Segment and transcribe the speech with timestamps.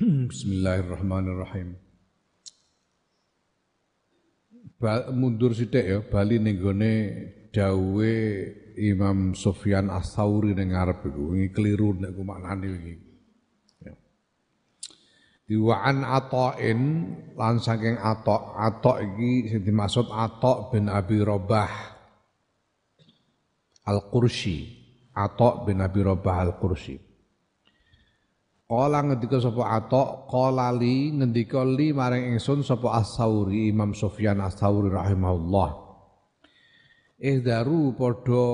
[0.32, 1.76] Bismillahirrahmanirrahim.
[4.80, 6.94] Ba mundur sithik ya bali ning gone
[7.52, 8.16] dawuhe
[8.80, 11.36] Imam Sufyan Ats-Tsauri ning ngarep iku.
[11.36, 12.96] Wingi keliru nek ku maknane wingi.
[13.84, 13.92] Ya.
[15.44, 16.80] Diwa'an Ata'in
[17.36, 21.72] lan saking Ata' Ata' iki sing dimaksud Ata' bin Abi Robah
[23.84, 24.64] Al-Qursi
[25.12, 27.09] Ata' bin Abi Robah Al-Qursi
[28.70, 34.94] Kala ngendika sapa Atok, kala li ngendika li maring ingsun sapa As-Sauri Imam Sufyan As-Sauri
[34.94, 35.90] rahimahullah.
[37.18, 38.46] Ihdaru padha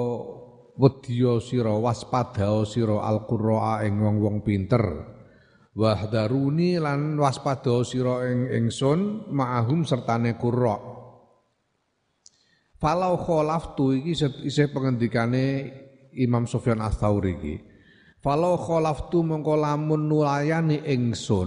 [0.80, 4.80] wedya sira waspada sira al-qurra ing wong-wong pinter.
[5.76, 10.80] Wahdaruni lan waspada sira ing ingsun ma'ahum sertane qurra.
[12.80, 14.16] Falau khalaftu iki
[14.48, 15.76] isih pengendikane
[16.16, 17.75] Imam Sufyan As-Sauri iki.
[18.26, 21.46] Falau khalaftu mongko lamun nulayani ingsun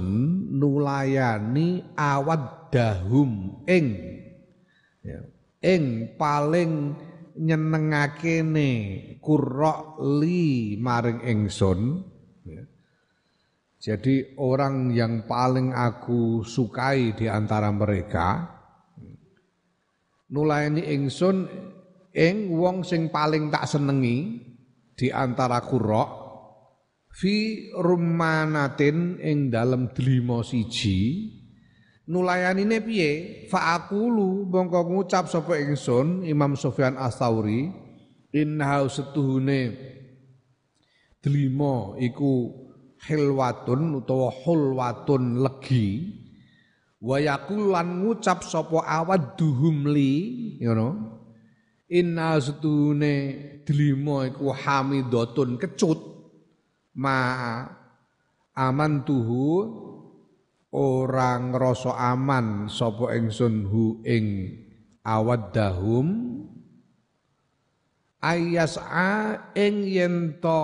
[0.55, 3.99] nulayani awaddahum ing.
[5.03, 5.19] Ya,
[5.59, 6.95] ing paling
[7.35, 8.71] nyenengakene
[9.19, 11.99] kurra li maring ingsun.
[12.47, 12.63] Ya.
[13.83, 18.55] Jadi orang yang paling aku sukai di antara mereka
[20.31, 21.43] nulayani ingsun
[22.15, 24.47] ing wong sing paling tak senengi
[24.95, 26.18] di antara kurra
[27.19, 31.27] fi rumanatin ing dalem delima siji
[32.07, 33.11] nulayanine piye?
[33.51, 37.67] Fa aqulu mongko ngucap sapa ingsun Imam Sufyan Ats-Tsauri
[38.31, 39.75] inna setuhune
[41.19, 42.55] delima iku
[43.03, 46.15] hilwatun utawa hulwatun legi
[47.03, 50.11] wa yaqulan ngucap sapa awadduhum li
[50.61, 50.95] you know
[51.91, 53.13] inna setuhune
[53.67, 56.18] delima iku hamidatun kecut
[56.99, 57.63] ma
[58.59, 59.47] aman tuhu
[60.75, 64.51] orang ngrasa aman sapa ingsun hu ing
[65.07, 66.35] awaddahum.
[68.19, 70.59] Ayas'a ing yen to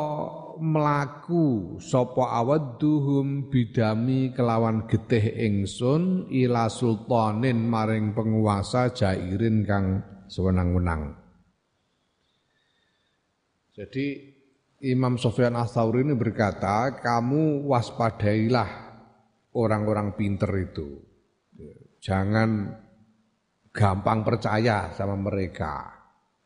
[0.60, 11.16] mlaku sapa awadduhum bidami kelawan getih ingsun ila sultanin maring penguasa jairin kang sewenang-wenang.
[13.72, 14.35] Jadi
[14.84, 18.72] Imam Sofyan Ats-Tsauri ini berkata, kamu waspadailah
[19.56, 21.00] orang-orang pinter itu.
[22.04, 22.76] Jangan
[23.72, 25.96] gampang percaya sama mereka.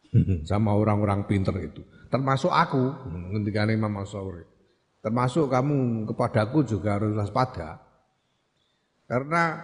[0.50, 1.82] sama orang-orang pinter itu.
[2.10, 4.46] Termasuk aku, ngendikane Imam Ats-Tsauri.
[5.00, 7.80] Termasuk kamu kepadaku juga harus waspada.
[9.08, 9.58] Karena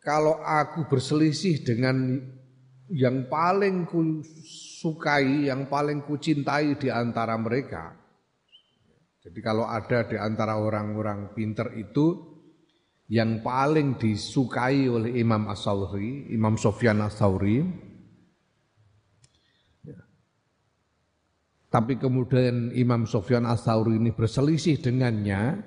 [0.00, 2.22] kalau aku berselisih dengan
[2.88, 3.84] yang paling
[4.80, 7.92] sukai, yang paling kucintai di antara mereka.
[9.20, 12.16] Jadi kalau ada di antara orang-orang pinter itu
[13.12, 17.60] yang paling disukai oleh Imam As-Sawri, Imam Sofyan As-Sawri,
[19.84, 20.00] ya.
[21.68, 25.60] tapi kemudian Imam Sofyan As-Sawri ini berselisih dengannya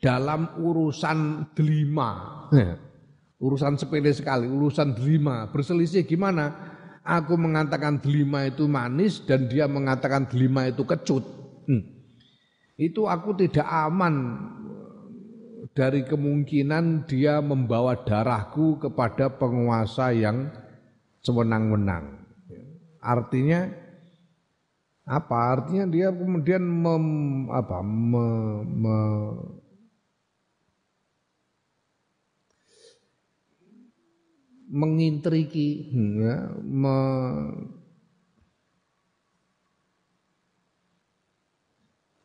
[0.00, 2.44] dalam urusan delima.
[2.52, 2.89] Ya.
[3.40, 5.48] Urusan sepele sekali, urusan delima.
[5.48, 6.70] Berselisih gimana?
[7.04, 11.24] aku mengatakan delima itu manis dan dia mengatakan delima itu kecut.
[11.66, 11.82] Hmm.
[12.76, 14.40] Itu aku tidak aman
[15.76, 20.48] dari kemungkinan dia membawa darahku kepada penguasa yang
[21.20, 22.24] sewenang-wenang.
[23.00, 23.68] Artinya
[25.04, 25.38] apa?
[25.56, 27.06] Artinya dia kemudian mem,
[27.52, 28.26] apa, me,
[28.64, 28.96] me,
[34.70, 35.90] mengintriki
[36.22, 36.96] ya, me,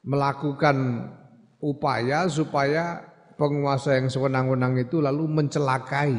[0.06, 1.10] melakukan
[1.58, 3.02] upaya supaya
[3.36, 6.14] penguasa yang sewenang-wenang itu lalu mencelakai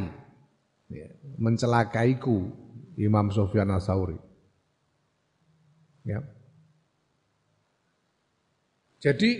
[0.91, 2.50] ya, mencelakaiku
[2.98, 4.19] Imam Sofyan Asauri
[6.03, 6.19] ya.
[8.98, 9.38] Jadi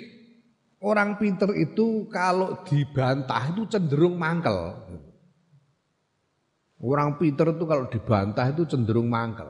[0.79, 4.79] orang pinter itu kalau dibantah itu cenderung mangkel
[6.77, 9.49] Orang pinter itu kalau dibantah itu cenderung mangkel.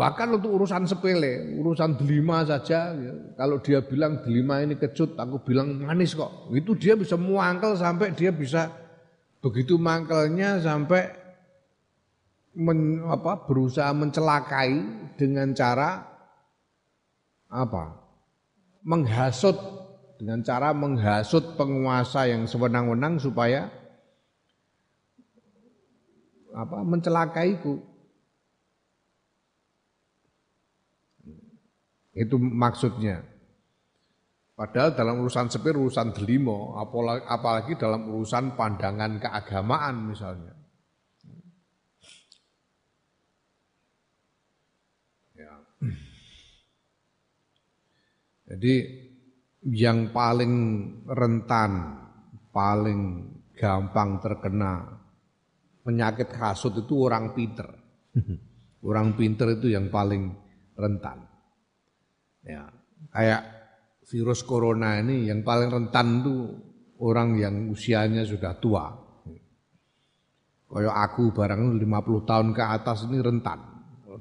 [0.00, 5.44] Bahkan untuk urusan sepele, urusan delima saja, ya, kalau dia bilang delima ini kecut, aku
[5.44, 6.48] bilang manis kok.
[6.56, 8.72] Itu dia bisa muangkel sampai dia bisa
[9.44, 11.12] begitu mangkelnya sampai
[12.56, 14.70] men, apa, berusaha mencelakai
[15.20, 16.00] dengan cara
[17.52, 18.00] apa?
[18.80, 19.79] Menghasut
[20.20, 23.72] dengan cara menghasut penguasa yang sewenang-wenang supaya
[26.52, 27.80] apa mencelakaiku.
[32.12, 33.24] Itu maksudnya.
[34.52, 40.52] Padahal dalam urusan sepir, urusan delimo, apalagi, dalam urusan pandangan keagamaan misalnya.
[45.32, 45.54] Ya.
[48.52, 48.99] Jadi
[49.66, 50.54] yang paling
[51.04, 52.00] rentan,
[52.48, 55.00] paling gampang terkena
[55.84, 57.68] penyakit kasut itu orang pinter.
[58.88, 60.32] orang pinter itu yang paling
[60.76, 61.28] rentan.
[62.40, 62.72] Ya,
[63.12, 63.42] kayak
[64.08, 66.36] virus corona ini yang paling rentan itu
[67.04, 68.86] orang yang usianya sudah tua.
[70.70, 73.58] Kayak aku barang 50 tahun ke atas ini rentan.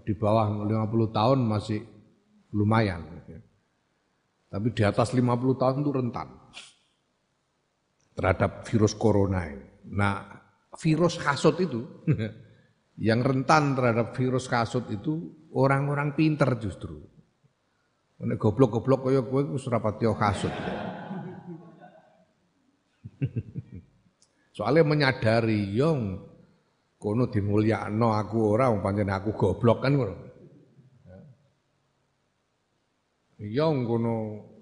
[0.01, 1.80] Di bawah 50 tahun masih
[2.57, 3.06] lumayan.
[4.49, 6.27] Tapi di atas 50 tahun itu rentan
[8.17, 9.93] terhadap virus corona ini.
[9.93, 10.25] Nah,
[10.73, 11.85] virus kasut itu
[13.07, 16.97] yang rentan terhadap virus kasut itu orang-orang pinter justru.
[18.19, 20.51] Nek goblok-goblok kaya kowe wis ora patiya kasut.
[24.59, 26.19] Soalnya menyadari yong
[26.99, 30.28] kono dimulyakno aku ora pancen aku goblok kan ngono.
[33.39, 34.15] Yong kono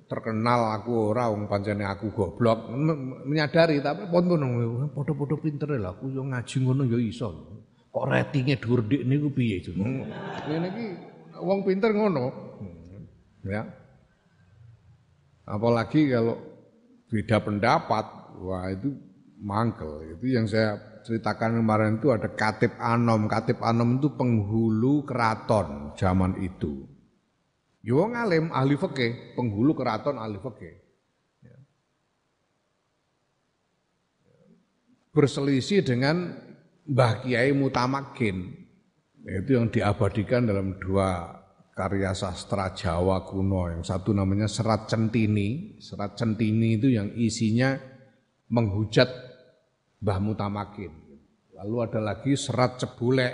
[0.06, 2.72] terkenal aku ora wong pancene aku goblok
[3.28, 7.28] menyadari tapi pun ngono padha-padha pinter lah aku yo ngaji ngono yo iso
[7.92, 10.86] kok ratinge dhuwur dik niku piye ngene iki
[11.44, 12.48] wong pinter ngono
[13.44, 13.64] ya.
[15.48, 16.36] Apalagi kalau
[17.08, 18.06] beda pendapat,
[18.44, 18.92] wah itu
[19.40, 20.20] mangkel.
[20.20, 20.76] Itu yang saya
[21.08, 23.32] ceritakan kemarin itu ada Katib Anom.
[23.32, 26.84] Katib Anom itu penghulu keraton zaman itu.
[27.88, 30.76] Yo ngalim ahli fikih, penghulu keraton ahli fikih.
[31.40, 31.56] Ya.
[35.16, 36.36] Berselisih dengan
[36.84, 38.68] Mbah Kiai Mutamakin.
[39.24, 41.32] Itu yang diabadikan dalam dua
[41.72, 45.80] karya sastra Jawa kuno yang satu namanya Serat Centini.
[45.80, 47.80] Serat Centini itu yang isinya
[48.52, 49.08] menghujat
[50.04, 50.92] Mbah Mutamakin.
[51.56, 53.32] Lalu ada lagi Serat Cebulek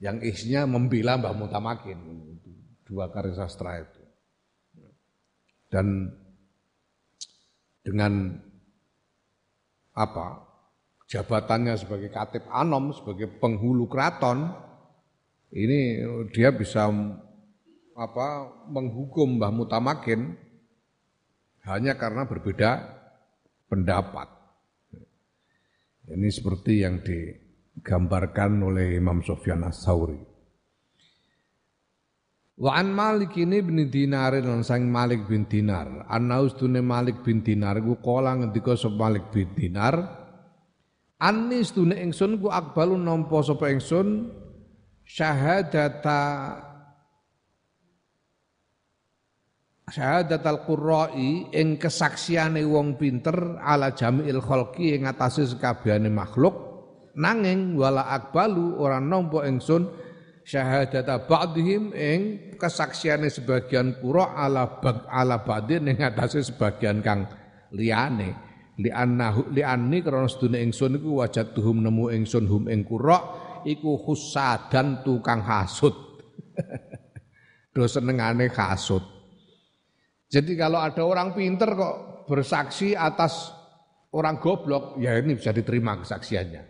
[0.00, 2.27] yang isinya membela Mbah Mutamakin.
[2.88, 4.02] Dua karya sastra itu.
[5.68, 6.08] Dan
[7.84, 8.32] dengan
[9.92, 10.48] apa
[11.04, 14.48] jabatannya sebagai katib anom, sebagai penghulu keraton,
[15.52, 16.00] ini
[16.32, 16.88] dia bisa
[17.98, 18.28] apa
[18.72, 20.32] menghukum Mbah Mutamakin
[21.68, 22.70] hanya karena berbeda
[23.68, 24.28] pendapat.
[26.08, 30.37] Ini seperti yang digambarkan oleh Imam Sofyan As-Sauri.
[32.58, 36.10] Wa an Malik ini bin Dinar lan sang Malik bin Dinar.
[36.10, 39.94] Anaus tune Malik bin Dinar ku kala ngendika Malik bin Dinar.
[41.22, 44.34] Anis tune ingsun ku akbalu nampa sapa ingsun
[45.06, 46.22] syahadata
[49.88, 56.54] syahadat al-qurra'i ing kesaksiane wong pinter ala jami'il khalqi ing atase sekabehane makhluk
[57.16, 59.88] nanging wala akbalu ora nampa ingsun
[60.48, 62.20] syahadat ba'dihim ing
[62.56, 67.28] kesaksiane sebagian qurra ala bag ala ba'din ing atase sebagian kang
[67.76, 68.48] liyane.
[68.80, 73.18] Li annahu li anni krana sedune ingsun iku wajatuhum nemu ingsun hum ing qurra
[73.66, 75.92] iku husadan tukang hasud
[77.74, 79.18] do senengane hasud
[80.28, 83.48] jadi kalau ada orang pinter kok bersaksi atas
[84.12, 86.62] orang goblok, ya ini bisa diterima kesaksiannya.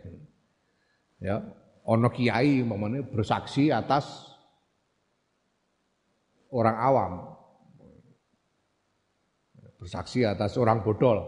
[1.18, 1.42] Ya,
[1.88, 4.28] ono kiai umpamanya bersaksi atas
[6.52, 7.12] orang awam.
[9.78, 11.22] Bersaksi atas orang bodol,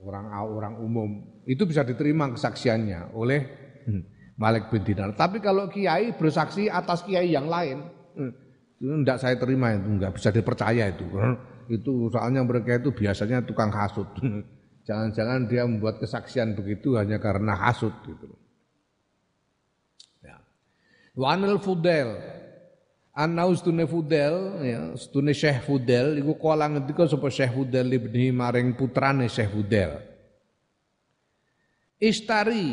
[0.00, 1.10] orang orang umum.
[1.44, 3.40] Itu bisa diterima kesaksiannya oleh
[4.38, 5.12] Malik bin Dinar.
[5.12, 7.82] Tapi kalau kiai bersaksi atas kiai yang lain,
[8.78, 11.04] itu tidak saya terima itu, enggak bisa dipercaya itu.
[11.68, 14.08] Itu soalnya mereka itu biasanya tukang hasut.
[14.88, 18.41] Jangan-jangan dia membuat kesaksian begitu hanya karena hasut gitu.
[21.12, 22.16] Wanil Fudel
[23.12, 28.72] Anau stune Fudel ya, stune Syekh Fudel iku kala ngendika sapa Syekh Fudel ibni maring
[28.72, 30.00] putrane Syekh Fudel.
[32.00, 32.72] Istari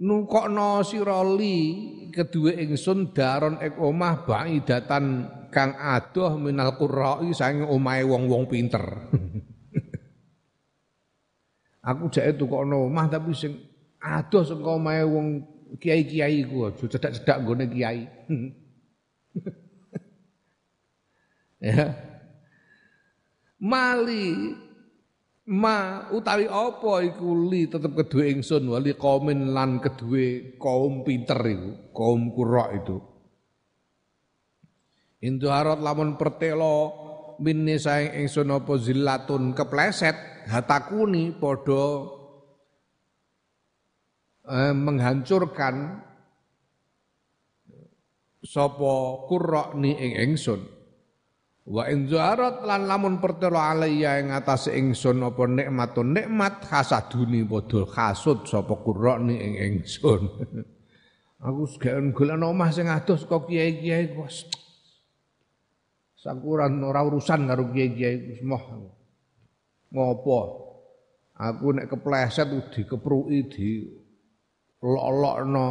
[0.00, 8.00] nukokno sira li kedue ingsun daron ek omah baidatan kang adoh minal qurra'i saking omahe
[8.00, 8.80] wong-wong pinter.
[11.92, 13.60] Aku jake tukokno omah tapi sing
[14.00, 18.08] adoh saka omahe wong kiai-kiai ku aja cedak-cedak nggone kiai.
[21.68, 21.92] ya.
[23.60, 24.54] Mali
[25.48, 31.70] ma utawi apa iku li tetep kedue ingsun wali kaumin lan kedue kaum pinter iku
[31.92, 33.00] kaum qurra itu
[35.18, 36.94] Indu harot lamun pertelo
[37.42, 42.17] minni saing ingsun apa zillatun kepleset hatakuni padha
[44.48, 46.04] eh, menghancurkan
[48.42, 48.92] sapa
[49.28, 50.60] qurrani ing ingsun
[51.68, 57.84] wa in zaharat lan lamun pertelo alayya ing atas ingsun apa nikmatun nikmat hasaduni padha
[57.84, 60.24] hasud sapa qurrani ing ingsun
[61.46, 64.48] aku segeken golek omah sing adoh kok kiai-kiai wis
[66.18, 68.90] Sakuran ora urusan karo kiai-kiai wis moh.
[69.94, 70.38] Ngopo?
[71.38, 73.70] Aku nek kepleset dikepruki di
[74.82, 75.68] lolokno.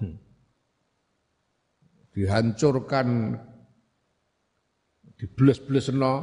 [0.00, 0.16] Hmm.
[2.12, 3.38] Dihancurkan
[5.20, 6.14] dibles-blesno.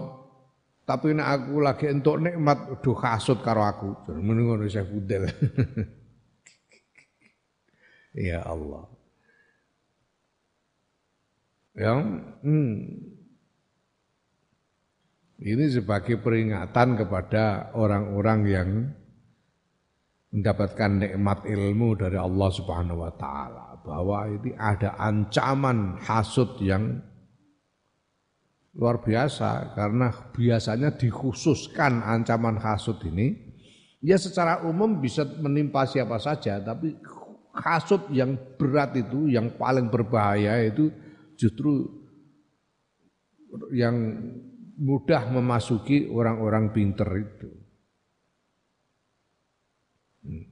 [0.88, 4.08] Tapi nek aku lagi entuk nikmat udah kasut karo aku.
[4.15, 5.27] Mene ngono Syekh Fudel.
[8.32, 8.88] ya Allah.
[11.77, 12.00] Yang
[12.41, 12.74] hmm,
[15.38, 18.70] ini sebagai peringatan kepada orang-orang yang
[20.31, 27.00] mendapatkan nikmat ilmu dari Allah Subhanahu wa taala bahwa ini ada ancaman hasud yang
[28.75, 33.34] luar biasa karena biasanya dikhususkan ancaman hasud ini
[34.03, 36.93] ya secara umum bisa menimpa siapa saja tapi
[37.57, 40.93] hasud yang berat itu yang paling berbahaya itu
[41.34, 41.89] justru
[43.74, 43.96] yang
[44.77, 47.50] mudah memasuki orang-orang pinter itu.
[50.22, 50.46] Hmm.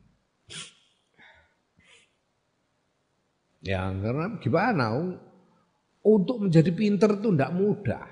[3.66, 4.94] Ya karena gimana?
[6.06, 8.06] Untuk menjadi pinter itu tidak mudah.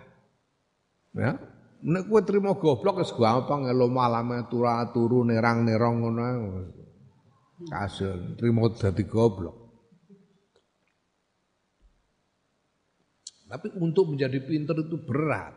[1.13, 1.37] Ya,
[1.85, 6.25] nek kowe trimo goblok wis gampang lo malam turu turu nerang nerong ngono.
[7.69, 9.61] Kasil trimo dadi goblok.
[13.45, 15.53] Tapi untuk menjadi pinter itu berat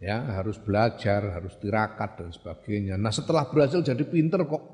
[0.00, 2.96] ya harus belajar, harus tirakat dan sebagainya.
[2.96, 4.64] Nah setelah berhasil jadi pinter kok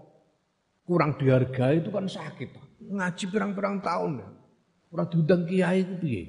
[0.87, 2.66] kurang dihargai itu kan sakit.
[2.81, 4.29] Ngaji pirang-pirang tahun ya.
[4.93, 6.23] Ora diundang kiai itu piye?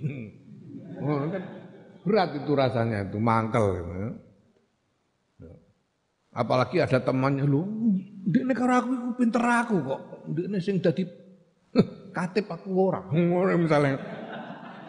[0.97, 1.43] Oh, kan
[2.01, 3.91] berat itu rasanya itu mangkel gitu.
[3.93, 4.09] Ya.
[6.33, 7.61] Apalagi ada temannya lu,
[8.27, 10.01] ini karo aku iku pinter aku kok.
[10.27, 11.05] ini sing dadi
[12.15, 13.01] katip aku ora.
[13.11, 13.99] Ngono misalnya.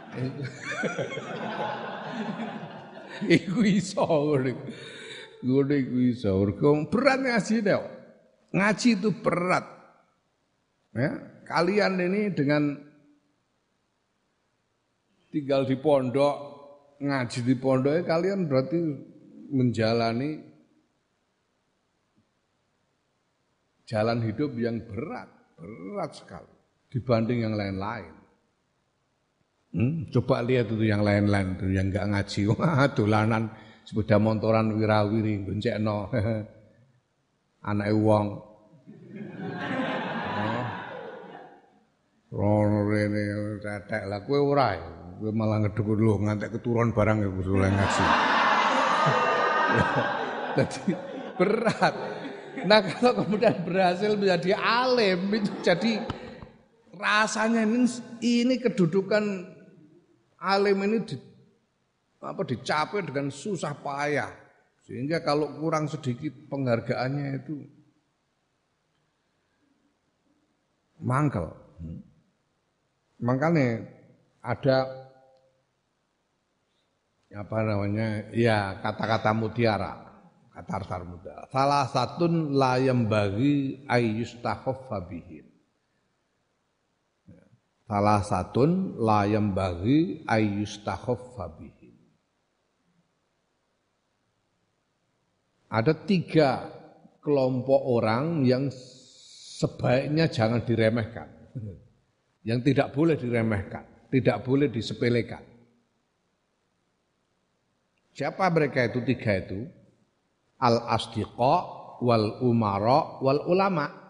[3.36, 4.50] iku iso ngono.
[5.44, 6.32] Ngono iku iso.
[6.88, 7.76] berat ngaji deh.
[8.54, 9.64] Ngaji itu berat.
[10.96, 12.76] Ya, kalian ini dengan
[15.32, 16.36] tinggal di pondok,
[17.00, 18.78] ngaji di pondok ya kalian berarti
[19.48, 20.44] menjalani
[23.88, 26.52] jalan hidup yang berat, berat sekali
[26.92, 28.14] dibanding yang lain-lain.
[29.68, 32.40] Hmm, coba lihat itu yang lain-lain itu yang enggak ngaji.
[32.56, 33.52] Wah, dolanan
[33.84, 36.08] sepeda motoran wirawiri goncekno.
[37.68, 38.47] Anake wong.
[42.28, 44.76] Rono rene tetek lah kowe ora.
[44.76, 44.84] Ya?
[45.16, 48.04] Kowe malah ngeduk lho ngantek keturun barang ya oleh ngaji.
[50.58, 50.80] Jadi
[51.40, 51.94] berat.
[52.68, 56.02] Nah kalau kemudian berhasil menjadi alim itu jadi
[56.90, 57.86] rasanya ini,
[58.18, 59.46] ini kedudukan
[60.42, 61.14] alim ini di,
[62.18, 64.34] apa dicapai dengan susah payah
[64.82, 67.62] sehingga kalau kurang sedikit penghargaannya itu
[70.98, 71.54] mangkel.
[73.18, 73.82] Makanya
[74.42, 74.76] ada
[77.28, 80.00] apa namanya ya kata-kata mutiara
[80.48, 82.24] kata artar muda salah satu
[82.56, 85.48] layam bagi ayyustahoffa bihim
[87.88, 91.96] Salah satun layam bagi ayyustakhaffa bihim.
[95.72, 96.68] Ada tiga
[97.24, 98.68] kelompok orang yang
[99.56, 101.32] sebaiknya jangan diremehkan.
[102.46, 105.42] Yang tidak boleh diremehkan, tidak boleh disepelekan.
[108.14, 109.66] Siapa mereka itu tiga itu?
[110.58, 111.56] Al-asdiqa
[112.02, 114.08] wal umara wal ulama.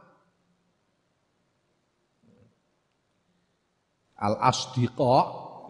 [4.19, 5.17] al asdiqa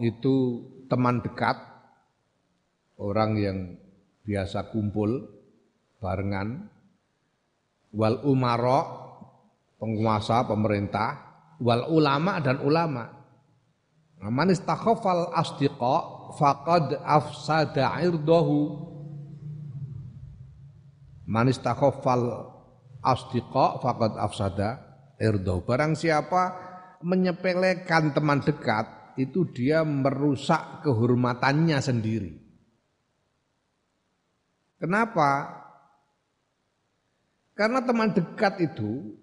[0.01, 1.57] itu teman dekat
[2.97, 3.59] orang yang
[4.25, 5.29] biasa kumpul
[6.01, 6.65] barengan
[7.93, 8.89] wal umara
[9.77, 11.28] penguasa pemerintah
[11.59, 13.11] wal ulama dan ulama
[14.19, 15.97] nah, man istakhafal asdiqa
[16.39, 18.89] faqad afsada irdahu
[21.27, 22.55] man istakhafal
[23.03, 24.81] asdiqa faqad afsada
[25.19, 26.69] irdahu barang siapa
[27.03, 32.33] menyepelekan teman dekat itu dia merusak kehormatannya sendiri.
[34.79, 35.59] Kenapa?
[37.59, 39.18] Karena teman dekat itu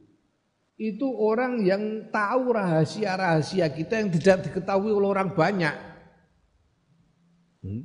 [0.75, 5.75] itu orang yang tahu rahasia-rahasia kita yang tidak diketahui oleh orang banyak.
[7.63, 7.83] Hmm?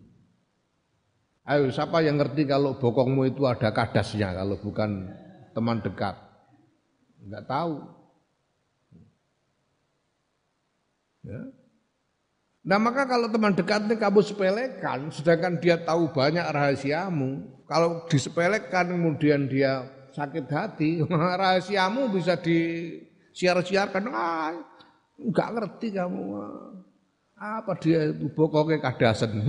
[1.47, 5.07] Ayo siapa yang ngerti kalau bokongmu itu ada kadasnya kalau bukan
[5.55, 6.19] teman dekat?
[7.23, 7.75] Enggak tahu.
[11.27, 11.41] Ya.
[12.61, 18.93] Nah maka kalau teman dekat ini kamu sepelekan, sedangkan dia tahu banyak rahasiamu, kalau disepelekan
[18.93, 19.89] kemudian dia
[20.21, 20.91] sakit hati,
[21.41, 24.05] rahasiamu bisa disiar-siarkan.
[24.13, 24.53] Ah,
[25.17, 26.25] nggak ngerti kamu.
[27.41, 29.33] Apa dia bokoknya kadasan.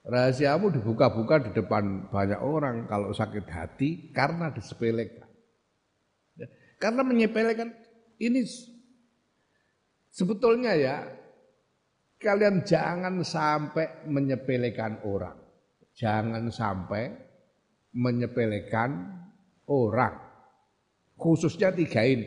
[0.00, 5.28] Rahasiamu dibuka-buka di depan banyak orang kalau sakit hati karena disepelekan.
[6.40, 6.48] Ya,
[6.80, 7.70] karena menyepelekan
[8.16, 8.42] ini
[10.08, 11.04] sebetulnya ya
[12.16, 15.36] kalian jangan sampai menyepelekan orang.
[15.92, 17.29] Jangan sampai
[17.94, 19.20] menyepelekan
[19.70, 20.18] orang.
[21.18, 22.26] Khususnya tiga ini.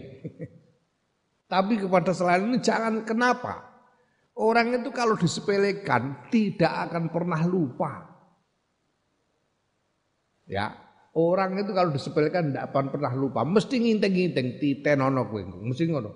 [1.53, 3.73] Tapi kepada selain ini jangan kenapa.
[4.33, 8.09] Orang itu kalau disepelekan tidak akan pernah lupa.
[10.49, 10.73] Ya,
[11.13, 13.45] orang itu kalau disepelekan tidak akan pernah lupa.
[13.45, 16.11] Mesti nginteng-nginteng titenono kowe, mesti ngono.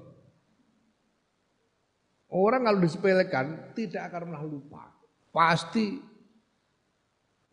[2.34, 4.84] Orang kalau disepelekan tidak akan pernah lupa.
[5.32, 5.96] Pasti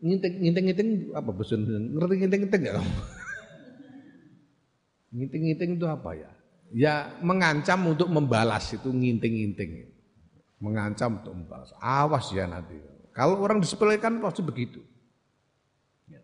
[0.05, 1.65] Nginting-nginting apa bosan?
[1.65, 2.93] Ngerti nginting-nginting enggak kamu?
[5.17, 6.29] Nginting-nginting itu apa ya?
[6.69, 6.93] Ya
[7.25, 9.89] mengancam untuk membalas itu nginting-nginting.
[10.61, 11.73] Mengancam untuk membalas.
[11.81, 12.77] Awas ya nanti.
[13.17, 14.77] Kalau orang disepelekan pasti begitu.
[16.05, 16.21] Ya.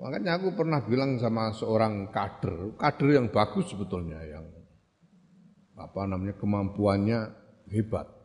[0.00, 4.48] Makanya aku pernah bilang sama seorang kader, kader yang bagus sebetulnya, yang
[5.76, 7.20] apa namanya kemampuannya
[7.68, 8.15] hebat.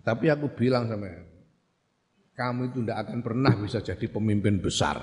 [0.00, 1.30] Tapi aku bilang sama
[2.40, 4.96] kamu itu tidak akan pernah bisa jadi pemimpin besar.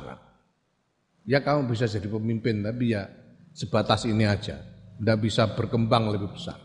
[1.28, 3.06] Ya kamu bisa jadi pemimpin, tapi ya
[3.54, 4.58] sebatas ini aja.
[4.98, 6.58] Tidak bisa berkembang lebih besar.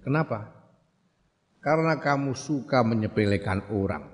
[0.00, 0.48] Kenapa?
[1.60, 4.08] Karena kamu suka menyepelekan orang.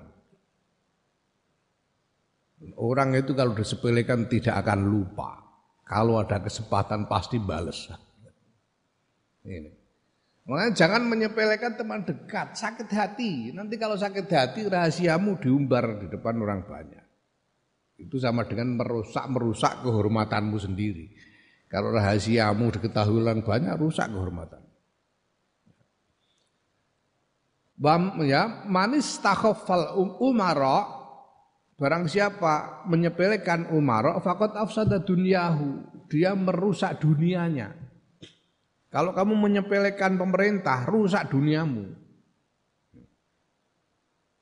[2.75, 5.39] Orang itu kalau disepelekan tidak akan lupa.
[5.87, 7.87] Kalau ada kesempatan pasti bales.
[9.47, 9.78] Ini.
[10.49, 13.53] Makanya jangan menyepelekan teman dekat, sakit hati.
[13.53, 17.05] Nanti kalau sakit hati rahasiamu diumbar di depan orang banyak.
[18.01, 21.13] Itu sama dengan merusak merusak kehormatanmu sendiri.
[21.69, 24.65] Kalau rahasiamu diketahui orang banyak, rusak kehormatan.
[28.25, 30.99] Ya, manis takhafal um, umara
[31.79, 35.79] Barang siapa menyepelekan umara fakot afsada dunyahu,
[36.11, 37.71] dia merusak dunianya.
[38.89, 41.93] Kalau kamu menyepelekan pemerintah, rusak duniamu.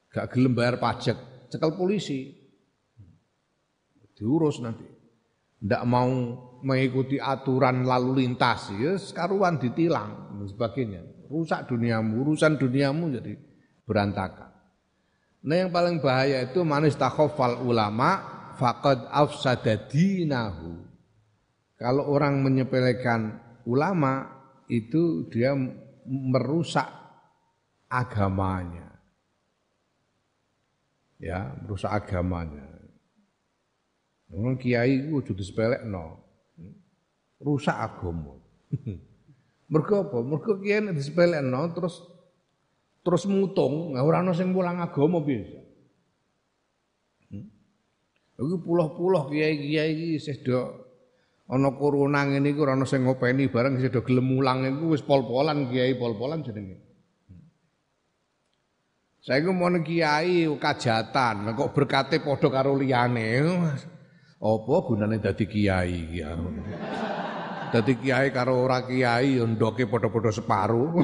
[0.07, 1.19] Gak gelem bayar pajak,
[1.51, 2.31] cekal polisi.
[4.15, 4.88] Diurus nanti.
[5.57, 6.10] Tidak mau
[6.63, 11.01] mengikuti aturan lalu lintas, ya sekaruan ditilang dan sebagainya.
[11.27, 13.36] Rusak duniamu, urusan duniamu jadi
[13.83, 14.47] berantakan.
[15.43, 18.21] Nah yang paling bahaya itu manis takhofal ulama
[18.55, 20.88] faqad afsadadinahu.
[21.77, 24.37] Kalau orang menyepelekan ulama
[24.67, 25.56] itu dia
[26.08, 26.88] merusak
[27.88, 28.88] agamanya.
[31.17, 32.77] Ya, merusak agamanya.
[34.27, 36.19] Wong kiai ku kudu disepelekno.
[37.39, 38.36] Rusak agama.
[39.71, 40.17] Mergo apa?
[40.23, 42.03] Mergo kiai nek disepelekno terus
[43.08, 45.63] terus mutung, ora ana sing mulang agama piye.
[47.32, 47.47] Hmm?
[48.36, 50.87] Iku puluh-puluh kiai-kiai iki isih do
[51.47, 55.95] ana corona ngene iku ana sing ngopeni bareng sedo gelem mulang iku wis pol-polan kiai
[55.95, 56.83] pol-polan jenenge.
[59.23, 63.43] Saiki mau kiai kajatan, kok berkate padha karo liyane.
[64.39, 66.31] Apa gunane dadi kiai ya.
[67.67, 71.03] Dadi kiai karo ora kiai ya ndoke padha-padha separuh.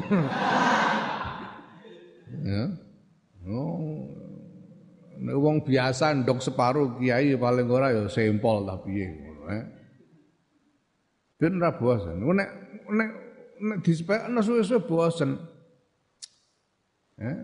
[2.48, 2.64] ya.
[3.44, 4.08] Oh.
[5.24, 9.83] Wong biasa ndok separuh kiai paling ora ya sempol tapi eh
[11.44, 12.24] ben ora bosen.
[12.24, 12.50] Nek
[12.88, 13.10] nek
[13.60, 15.36] nek disepekno suwe-suwe bosen.
[17.20, 17.36] Eh,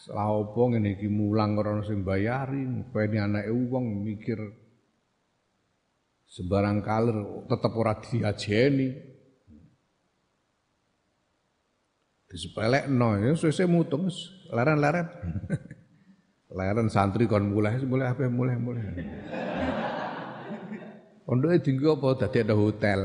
[0.00, 4.40] salah opo ngene iki mulang ora ono sing bayari, ngopeni anake wong mikir
[6.32, 8.88] sembarang kaler tetep ora diajeni.
[12.32, 14.08] Disepelekno ya suwe-suwe mutung
[14.48, 15.08] leren-leren.
[16.56, 18.84] Leren santri kon mulai mulai apa mulai mulai.
[21.24, 23.00] Pondoke dinggo apa ada hotel.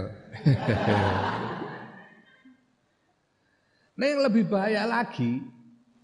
[3.97, 5.41] Nah yang lebih bahaya lagi,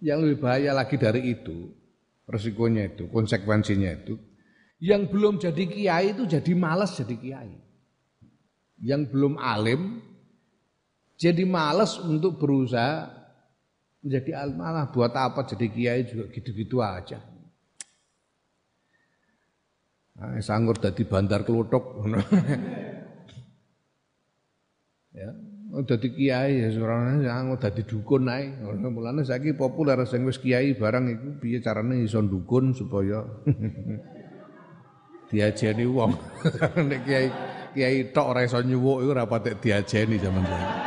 [0.01, 1.69] yang lebih bahaya lagi dari itu,
[2.25, 4.17] resikonya itu, konsekuensinya itu,
[4.81, 7.53] yang belum jadi kiai itu jadi malas jadi kiai.
[8.83, 10.01] Yang belum alim
[11.15, 13.07] jadi malas untuk berusaha
[14.03, 14.57] menjadi alim.
[14.59, 17.21] Malah buat apa jadi kiai juga gitu-gitu aja.
[20.13, 22.03] Nah, sanggur dadi bandar kelutuk.
[25.13, 25.29] ya,
[25.81, 28.53] dadi kiai ya surane sanggur dadi dukun ae.
[28.77, 33.25] Mulane saiki populer sing wis kiai barang iku piye carane iso dukun supaya
[35.33, 36.13] diajeni wong.
[36.89, 37.27] Nek kiai
[37.73, 40.77] kiai tok ora iso nyuwuk iku ora patek diajeni zaman saiki.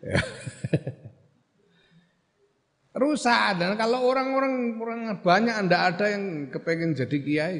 [0.00, 0.20] Ya.
[3.00, 7.56] rusak dan kalau orang-orang orang banyak ndak ada yang kepengen jadi kiai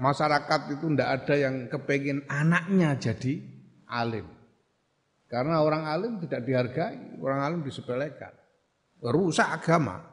[0.00, 3.44] masyarakat itu ndak ada yang kepengen anaknya jadi
[3.84, 4.24] alim
[5.28, 8.32] karena orang alim tidak dihargai orang alim disepelekan
[9.04, 10.10] rusak agama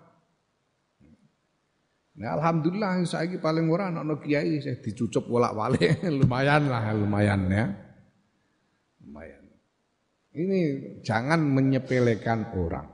[2.17, 7.69] Nah, alhamdulillah saya paling ora anak kiai saya dicucup bolak-balik lumayan lah lumayan ya.
[9.05, 9.45] Lumayan.
[10.33, 10.59] Ini
[11.05, 12.89] jangan menyepelekan orang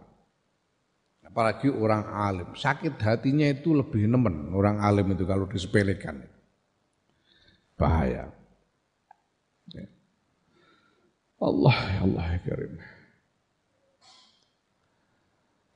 [1.24, 2.52] apalagi orang alim.
[2.52, 6.33] Sakit hatinya itu lebih nemen orang alim itu kalau disepelekan.
[7.84, 8.32] Bahaya.
[9.76, 9.86] Ya.
[11.44, 12.74] Allah, ya Allah ya karim.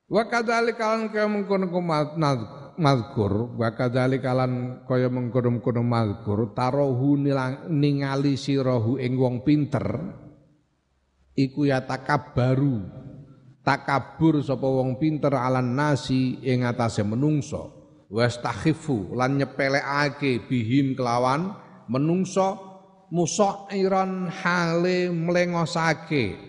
[0.08, 1.68] Wa kadzalika kaya mengkono
[2.80, 4.32] mazkur, wa kadzalika
[4.88, 10.16] kaya mengkono-kono mazkur, tarohu ningali sirahu ing wong pinter
[11.38, 12.82] iku ya takabbaru
[13.62, 17.78] takabur sapa wong pinter alan nasi ing atase menungso
[18.10, 22.78] wastakhifu lan nyepelekake bihim kelawan menungso
[23.12, 26.48] musairan hale mlengosake.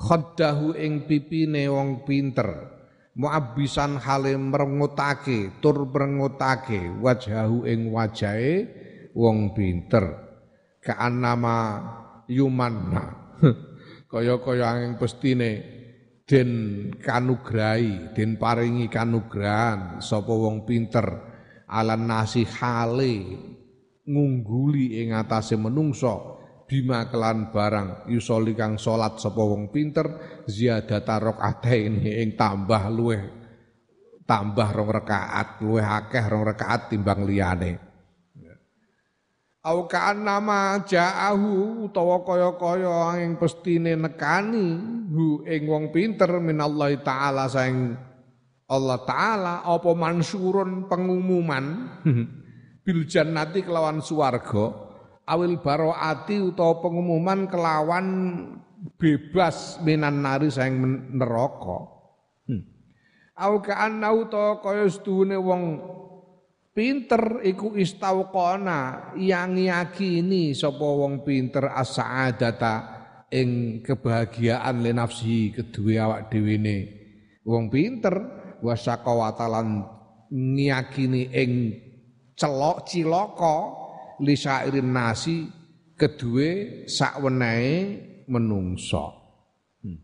[0.00, 2.80] Khaddahu ing pipine wong pinter.
[3.20, 8.64] Muabbisan hale merengutake tur merengutake wajahu ing wajahe
[9.12, 10.30] wong pinter.
[10.80, 11.58] Kaannama
[12.32, 13.36] yumanna.
[14.10, 15.50] Kaya-kaya angin pestine
[16.24, 16.50] den
[16.96, 21.28] kanugrahi, den paringi kanugrahan sapa wong pinter.
[21.70, 23.14] Alan nasi hale
[24.10, 26.42] ngungguli ing atase menungso.
[26.66, 30.06] Bima kelan barang yusoli kang salat sapa wong pinter
[30.46, 33.22] ziyadata rakaataini ing tambah luweh
[34.30, 37.82] tambah rong rakaat luweh akeh rong rakaat timbang liyane.
[39.60, 44.78] Au kaan nama ja'ahu utawa kaya-kaya ing pestine nekani
[45.10, 47.92] hu ing wong pinter minallahi taala saing
[48.70, 51.66] Allah taala apa mansurun pengumuman
[52.82, 54.72] bil jannati kelawan swarga
[55.28, 58.06] awil baroati utawa pengumuman kelawan
[58.96, 60.80] bebas minan nari saing
[61.14, 61.80] neraka
[62.48, 62.62] hmm.
[63.36, 65.62] au kaan utawa kaya sedune wong
[66.70, 72.74] Pinter iku istauqona yang yakini sapa wong pinter as-sa'adata
[73.34, 76.56] ing kebahagiaan le nafsi kedue awak dhewe.
[77.42, 78.14] Wong pinter
[78.62, 79.82] wasaqawatalan
[80.30, 81.52] ngiyakini ing
[82.40, 83.56] celok cilaka
[84.24, 85.44] li sairin nasi
[85.92, 88.00] kedue sakwenehe
[88.32, 89.12] menungso.
[89.84, 90.00] Hmm.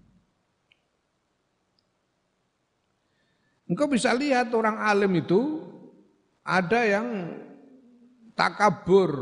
[3.72, 5.64] Engkau bisa lihat orang alim itu
[6.44, 7.32] ada yang
[8.36, 9.16] takabur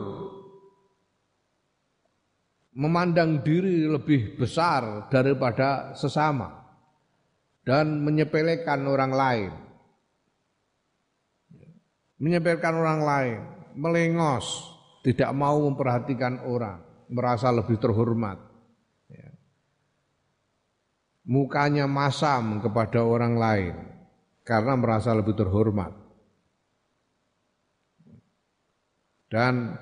[2.74, 6.50] memandang diri lebih besar daripada sesama
[7.62, 9.63] dan menyepelekan orang lain.
[12.24, 13.40] Menyepelekan orang lain,
[13.76, 14.72] melengos,
[15.04, 16.80] tidak mau memperhatikan orang,
[17.12, 18.40] merasa lebih terhormat.
[19.12, 19.28] Ya.
[21.28, 23.74] Mukanya masam kepada orang lain
[24.40, 25.92] karena merasa lebih terhormat.
[29.28, 29.76] Dan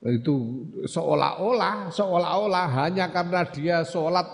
[0.00, 4.24] itu seolah-olah seolah-olah hanya karena dia sholat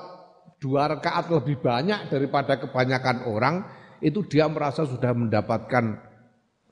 [0.62, 3.66] dua rakaat lebih banyak daripada kebanyakan orang
[4.00, 5.84] itu dia merasa sudah mendapatkan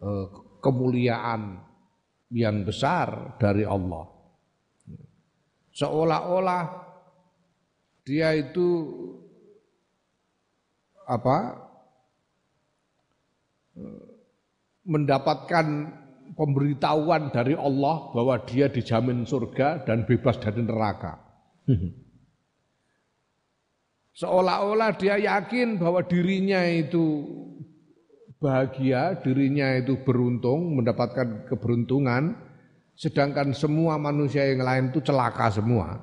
[0.00, 0.26] uh,
[0.60, 1.60] kemuliaan
[2.32, 4.08] yang besar dari Allah
[5.74, 6.64] seolah-olah
[8.04, 8.68] dia itu
[11.04, 11.36] apa
[13.76, 14.04] uh,
[14.84, 15.66] mendapatkan
[16.36, 21.20] pemberitahuan dari Allah bahwa dia dijamin surga dan bebas dari neraka.
[24.14, 27.26] Seolah-olah dia yakin bahwa dirinya itu
[28.38, 32.38] bahagia, dirinya itu beruntung, mendapatkan keberuntungan,
[32.94, 35.98] sedangkan semua manusia yang lain itu celaka semua.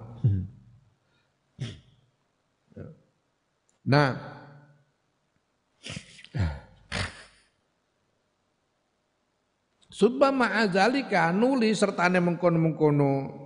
[3.87, 4.09] Nah,
[9.87, 13.37] Subha ma'adzalika nuli sertane mengkono-mengkono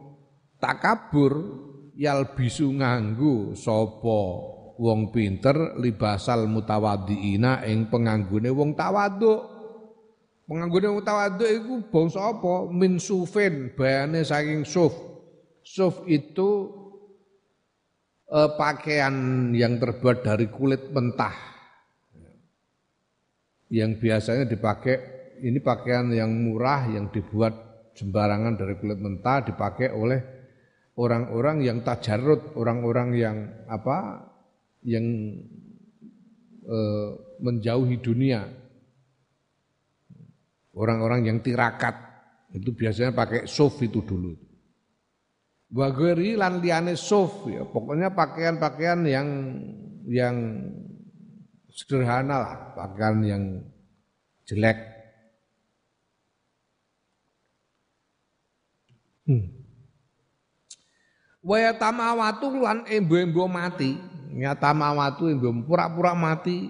[0.56, 1.34] takabur
[1.99, 9.56] yal bisu nganggu sapa wong pinter libasal mutawaddiina ing penganggune wong tawadhu.
[10.46, 12.70] Penganggune wong tawadhu iku bangsa apa?
[12.70, 14.94] Min sufin, bayane saking suf.
[15.66, 16.70] Suf itu
[18.30, 19.16] eh, pakaian
[19.56, 21.34] yang terbuat dari kulit mentah.
[23.74, 24.96] Yang biasanya dipakai
[25.42, 27.66] ini pakaian yang murah yang dibuat
[27.98, 30.20] sembarangan dari kulit mentah dipakai oleh
[30.96, 34.32] orang-orang yang tajarut, orang-orang yang apa?
[34.86, 35.06] Yang
[36.62, 36.78] e,
[37.41, 38.45] menjauhi dunia.
[40.76, 41.95] Orang-orang yang tirakat
[42.54, 44.38] itu biasanya pakai suf itu dulu.
[45.76, 49.28] Wageri lan liane suf ya, pokoknya pakaian-pakaian yang
[50.06, 50.36] yang
[51.74, 53.43] sederhana lah, pakaian yang
[54.45, 54.95] jelek
[59.26, 59.50] Hmm.
[61.41, 63.98] Wa tamawatu lan embo-embo mati.
[64.36, 66.67] Ya tamawatu embo pura-pura mati.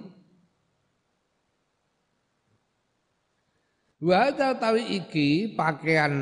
[3.98, 6.14] Wa tawi iki pakaian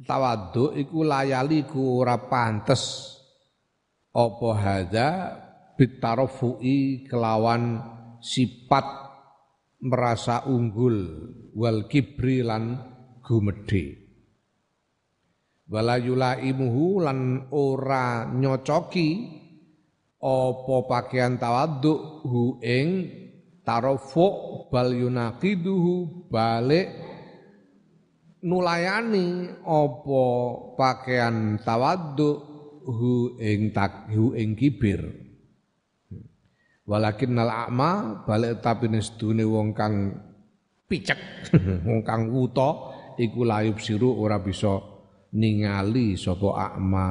[0.00, 3.12] tawadhu iku layali ku ora pantes.
[4.16, 5.08] Apa hadza?
[7.04, 7.82] Kelawan
[8.22, 8.86] sifat
[9.82, 12.80] merasa unggul wal kibri lan
[13.20, 13.98] gumedhe.
[15.68, 19.41] Wala lan ora nyocoki
[20.22, 23.10] apa pakaian tawadhu hu ing
[23.66, 24.26] tarafu
[24.70, 26.86] bal yunaqiduhu balik
[28.46, 29.50] nulayani.
[29.66, 30.22] Apa
[30.78, 32.30] pakaian tawadhu
[32.86, 35.02] hu ing tak hu ing kibir.
[36.86, 40.18] Walakin nal a'ma balik tapi nesdune wong kang
[40.90, 41.18] picek
[41.86, 42.90] wong kang wuta
[43.22, 44.82] iku layub siru ora bisa
[45.34, 47.10] ningali sopo akma.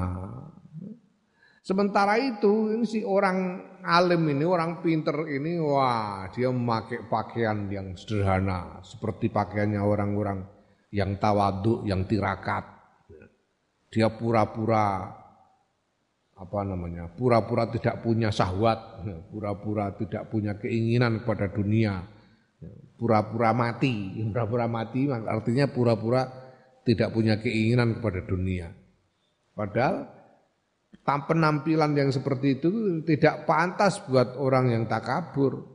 [1.72, 7.96] Sementara itu ini si orang alim ini, orang pinter ini, wah dia memakai pakaian yang
[7.96, 10.44] sederhana seperti pakaiannya orang-orang
[10.92, 12.68] yang tawaduk, yang tirakat.
[13.88, 15.16] Dia pura-pura
[16.36, 22.04] apa namanya, pura-pura tidak punya syahwat, pura-pura tidak punya keinginan kepada dunia,
[23.00, 26.28] pura-pura mati, pura-pura mati artinya pura-pura
[26.84, 28.76] tidak punya keinginan kepada dunia.
[29.56, 30.21] Padahal
[31.02, 32.70] penampilan yang seperti itu
[33.08, 35.66] tidak pantas buat orang yang takabur.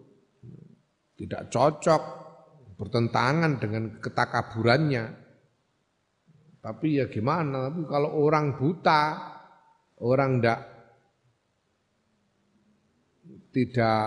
[1.17, 2.03] Tidak cocok,
[2.77, 5.05] bertentangan dengan ketakaburannya.
[6.61, 9.03] Tapi ya gimana, tapi kalau orang buta,
[10.03, 10.61] orang tidak
[13.55, 14.01] tidak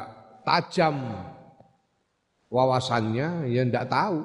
[0.45, 0.95] tajam
[2.54, 4.19] wawasannya, ya tidak tahu.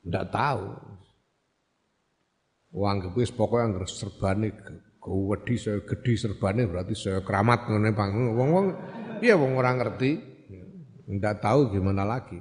[0.00, 0.89] Tidak tahu.
[2.70, 4.54] Uang wis pokoknya anggar serbane
[5.02, 8.14] wedi saya gede serbane berarti saya keramat ngene Bang.
[8.36, 8.66] Wong-wong
[9.18, 10.10] iya wong orang ngerti.
[11.10, 12.38] Ndak tahu gimana lagi.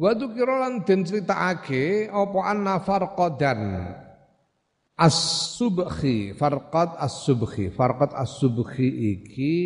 [0.00, 3.60] Wadu kirolan den critakake apa anna farqadan
[4.96, 9.56] as-subhi farqad as-subhi farqad as-subhi iki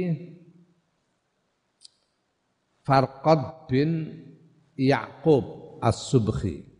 [2.82, 4.10] farqad bin
[4.74, 6.73] Yaqub As-Subhi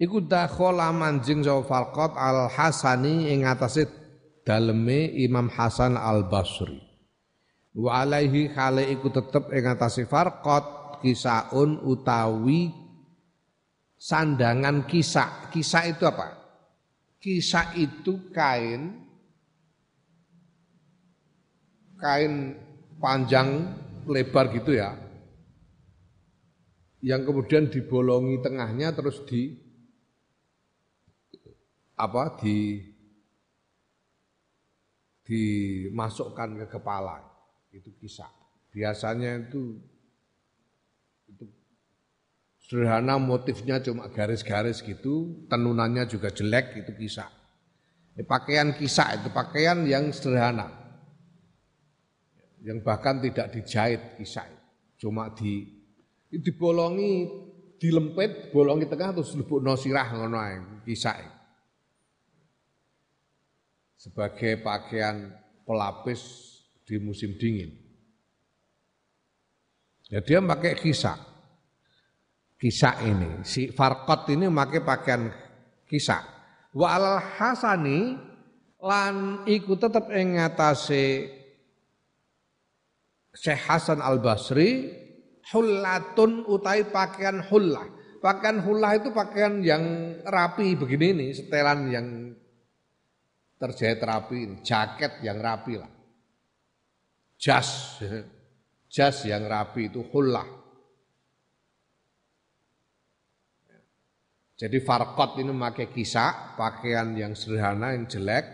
[0.00, 3.84] Iku dakhala manjing sapa Falqat Al-Hasani ing atase
[4.48, 6.80] daleme Imam Hasan Al-Basri.
[7.76, 12.72] Wa alaihi khale iku tetep ing atase Farqat kisaun utawi
[14.00, 15.52] sandangan kisah.
[15.52, 16.32] Kisah itu apa?
[17.20, 19.04] Kisah itu kain
[22.00, 22.56] kain
[22.96, 23.68] panjang
[24.08, 24.96] lebar gitu ya
[27.04, 29.69] yang kemudian dibolongi tengahnya terus di
[32.00, 32.80] apa di
[35.30, 37.22] dimasukkan ke kepala.
[37.70, 38.28] Itu kisah.
[38.74, 39.78] Biasanya itu
[41.30, 41.44] itu
[42.66, 47.30] sederhana motifnya cuma garis-garis gitu tenunannya juga jelek itu kisah.
[48.18, 50.66] Ini pakaian kisah itu pakaian yang sederhana.
[52.60, 54.44] Yang bahkan tidak dijahit kisah
[55.00, 55.64] cuma di
[56.28, 57.24] dibolongi
[57.80, 60.38] dilempit bolongi tengah terus lebokno sirah ngono
[60.84, 61.39] kisah
[64.00, 65.28] sebagai pakaian
[65.68, 66.20] pelapis
[66.88, 67.76] di musim dingin.
[70.08, 71.20] Ya dia pakai kisah.
[72.60, 75.32] Kisah ini, si Farkot ini memakai pakaian
[75.88, 76.20] kisah.
[76.76, 78.16] Wa al Hasani
[78.80, 81.28] lan iku tetep ing ngatasé
[83.32, 84.92] Syekh Hasan Al Basri
[85.52, 87.88] hullatun utai pakaian hullah.
[88.20, 89.84] Pakaian hullah itu pakaian yang
[90.28, 92.06] rapi begini nih, setelan yang
[93.60, 95.92] terjahit rapi, jaket yang rapi lah.
[97.36, 98.00] Jas,
[98.88, 100.48] jas yang rapi itu hullah.
[104.56, 108.44] Jadi farkot ini memakai kisah, pakaian yang sederhana, yang jelek.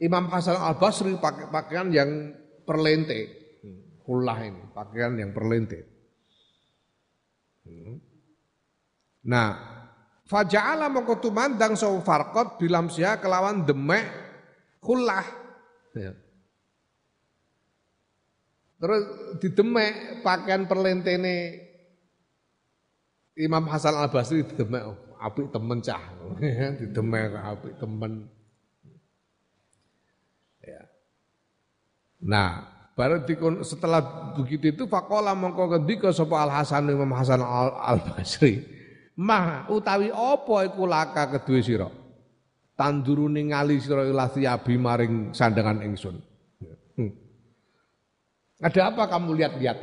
[0.00, 2.32] Imam Hasan Al Basri pakai pakaian yang
[2.64, 3.20] perlente,
[4.08, 5.84] hullah ini, pakaian yang perlente.
[9.28, 9.48] Nah,
[10.24, 14.29] faja'ala mongko tumandang sawu farqat bilam sia kelawan demek
[14.80, 15.24] khullah.
[15.94, 16.12] Ya.
[18.80, 19.02] Terus
[19.44, 21.68] didemek pakaian perlentene
[23.36, 26.02] Imam Hasan Al Basri didemek oh, apik temen cah.
[26.80, 28.28] didemek apik temen.
[30.64, 30.82] Ya.
[32.24, 37.72] Nah, Baru dikon, setelah begitu itu fakola mongko ngendika sapa Al Hasan Imam Hasan Al,
[37.72, 38.60] Al Basri.
[39.16, 41.88] Mah utawi apa iku laka kedue sira?
[42.80, 46.16] Tanduru ningali sira ilasiabi maring sandangan ingsun.
[46.96, 47.12] Hmm.
[48.64, 49.78] Ada apa kamu lihat-lihat?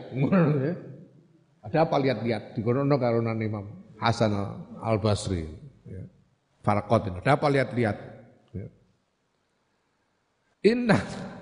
[1.70, 2.58] Ada apa lihat-lihat?
[2.58, 3.70] Dikono karo Imam
[4.02, 4.34] Hasan
[4.82, 5.46] Al Basri.
[5.86, 6.02] Ya.
[6.66, 7.98] Ada apa lihat-lihat?
[8.58, 8.68] Ya.
[10.66, 10.98] Inna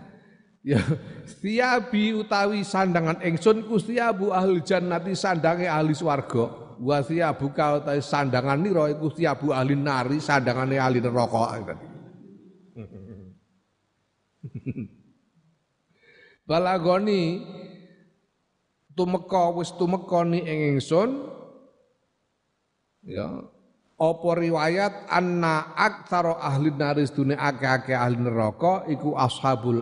[0.66, 0.82] Ya,
[1.30, 6.65] siabi utawi sandangan ingsun ku siabu ahli jannati sandange ahli swarga.
[6.82, 11.76] Wa siabu ka utawi sandangan nira iku siabu ahli nari sandangane ahli neraka.
[16.50, 17.42] Balagoni
[18.94, 21.26] tumeka wis tumeka ni ing ingsun
[23.02, 23.28] ya
[23.96, 29.82] apa riwayat anna aktsara ahli naris dunia akeh-akeh ahli neraka iku ashabul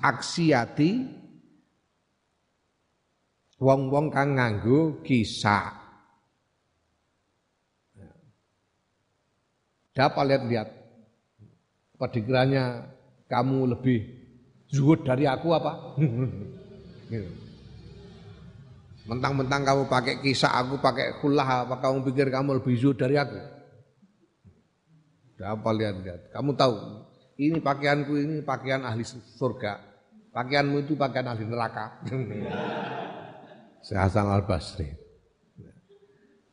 [0.00, 1.22] aksiati
[3.60, 5.83] wong-wong kang nganggo kisah.
[9.94, 10.68] Dapat lihat-lihat.
[11.94, 12.90] Apa dikiranya
[13.30, 14.02] kamu lebih
[14.66, 15.94] zuhud dari aku apa?
[17.14, 17.30] gitu.
[19.04, 23.38] Mentang-mentang kamu pakai kisah aku pakai kulah, apa kamu pikir kamu lebih zuhud dari aku?
[25.38, 26.34] Apa lihat-lihat.
[26.34, 26.74] Kamu tahu,
[27.38, 29.78] ini pakaianku ini pakaian ahli surga.
[30.34, 32.02] Pakaianmu itu pakaian ahli neraka.
[33.86, 35.03] Saya Hasan al-Basri.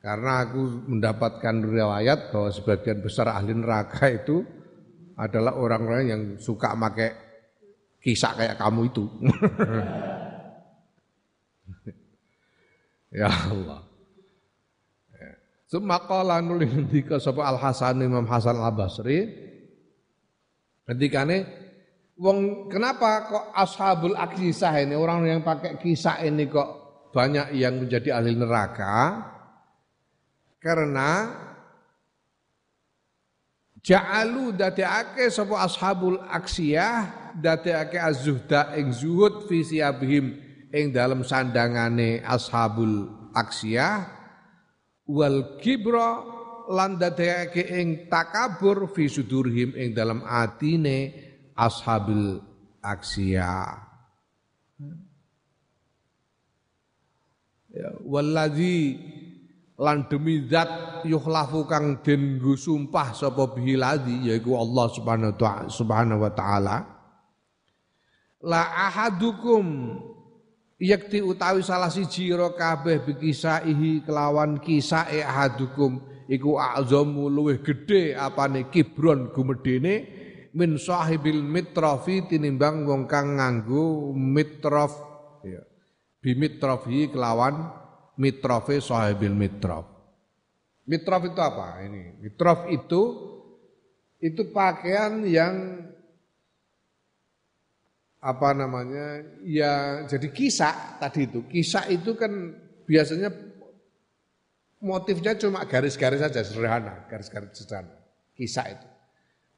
[0.02, 4.42] Karena aku mendapatkan riwayat bahwa sebagian besar ahli neraka itu
[5.14, 7.10] adalah orang-orang yang suka pakai
[8.02, 9.06] kisah kayak kamu itu.
[13.12, 13.84] Ya Allah.
[15.12, 15.32] Ya.
[15.68, 19.28] Summa qala nuli ngendika sapa Al Hasan Imam Hasan Al Basri
[20.88, 21.44] ketikane
[22.16, 26.70] wong kenapa kok ashabul akisah ini orang yang pakai kisah ini kok
[27.12, 29.28] banyak yang menjadi ahli neraka
[30.62, 31.34] karena
[33.82, 40.38] ja'alu dadekake sapa ashabul aksiyah dadekake az-zuhda ing zuhud fi siyabihim
[40.70, 44.06] ing dalam sandangane ashabul aksiyah
[45.10, 46.22] wal kibra
[46.70, 51.12] lan dadekake ing takabur fi sudurhim ing dalam atine
[51.58, 52.40] ashabil
[52.80, 53.90] aksiyah.
[57.72, 59.00] Ya wallazi
[59.80, 63.80] lan demi zat yukhlafu kang den sumpah sapa bihi
[64.28, 64.86] yaiku Allah
[65.70, 66.78] subhanahu wa ta'ala.
[68.42, 69.96] La ahadukum
[70.82, 78.66] yakti utawi salah siji ira kabeh bikisaihi kelawan kisae ahadukum iku azamu luwih gedhe apane
[78.74, 80.10] kibron gumedene
[80.58, 84.90] min sahibil mitrafi tinimbang wong kang nganggo mitraf
[85.46, 85.62] ya
[86.20, 87.81] bimitrafi kelawan
[88.22, 89.90] mitrafe sahibil mitraf.
[90.86, 91.82] Mitraf itu apa?
[91.82, 93.02] Ini mitraf itu
[94.22, 95.82] itu pakaian yang
[98.22, 101.42] apa namanya ya jadi kisah tadi itu.
[101.50, 102.30] Kisah itu kan
[102.86, 103.34] biasanya
[104.78, 107.98] motifnya cuma garis-garis saja sederhana garis-garis sederhana.
[108.38, 108.88] Kisah itu.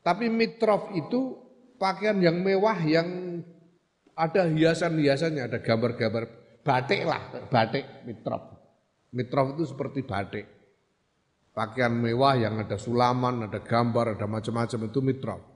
[0.04, 1.36] Tapi mitrof itu
[1.76, 3.40] pakaian yang mewah yang
[4.16, 6.24] ada hiasan-hiasannya ada gambar-gambar
[6.64, 7.20] batik lah
[7.52, 8.53] batik mitrof
[9.14, 10.46] mitrof itu seperti batik
[11.54, 15.54] pakaian mewah yang ada sulaman ada gambar ada macam-macam itu mitrof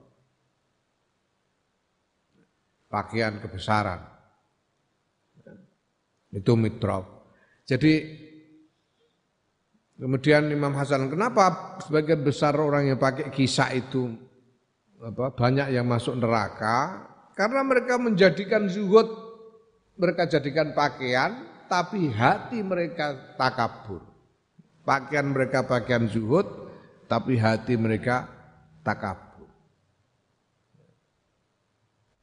[2.87, 4.01] pakaian kebesaran.
[6.31, 7.03] Itu mitraf.
[7.67, 7.93] Jadi
[9.99, 14.11] kemudian Imam Hasan, kenapa sebagian besar orang yang pakai kisah itu
[14.97, 17.05] apa banyak yang masuk neraka
[17.37, 19.05] karena mereka menjadikan zuhud
[19.93, 24.03] mereka jadikan pakaian tapi hati mereka takabur.
[24.87, 26.47] Pakaian mereka pakaian zuhud
[27.11, 28.27] tapi hati mereka
[28.83, 29.51] takabur.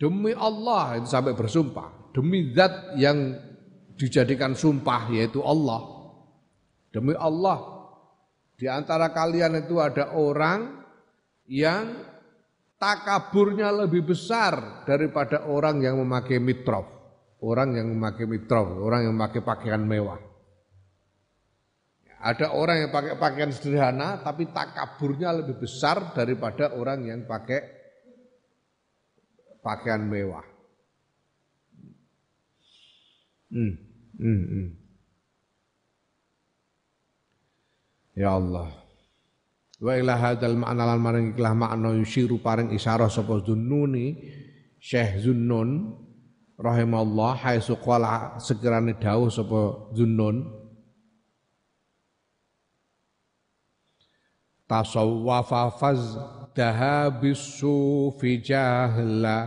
[0.00, 3.36] Demi Allah itu sampai bersumpah, demi zat yang
[3.96, 5.80] dijadikan sumpah yaitu Allah.
[6.90, 7.74] Demi Allah
[8.54, 10.86] di antara kalian itu ada orang
[11.50, 12.06] yang
[12.78, 16.93] takaburnya lebih besar daripada orang yang memakai mitrof.
[17.44, 20.16] Orang yang memakai mitrof, orang yang memakai pakaian mewah.
[22.24, 27.60] Ada orang yang pakai pakaian sederhana tapi takaburnya lebih besar daripada orang yang pakai
[29.60, 30.40] pakaian mewah.
[33.52, 33.76] Hmm,
[34.16, 34.68] hmm, hmm.
[38.16, 38.72] Ya Allah.
[39.84, 44.16] Wa ila hadzal ma'na lan maring ikhlah makna yusiru paring isyarah sapa Zunnuni
[44.80, 45.92] Syekh Zunnun
[46.58, 50.46] rahimallah haitsu qala sekirane dawuh sapa Zunnun
[54.70, 56.00] tasawwafa faz
[56.54, 59.38] dahabisu fi jahla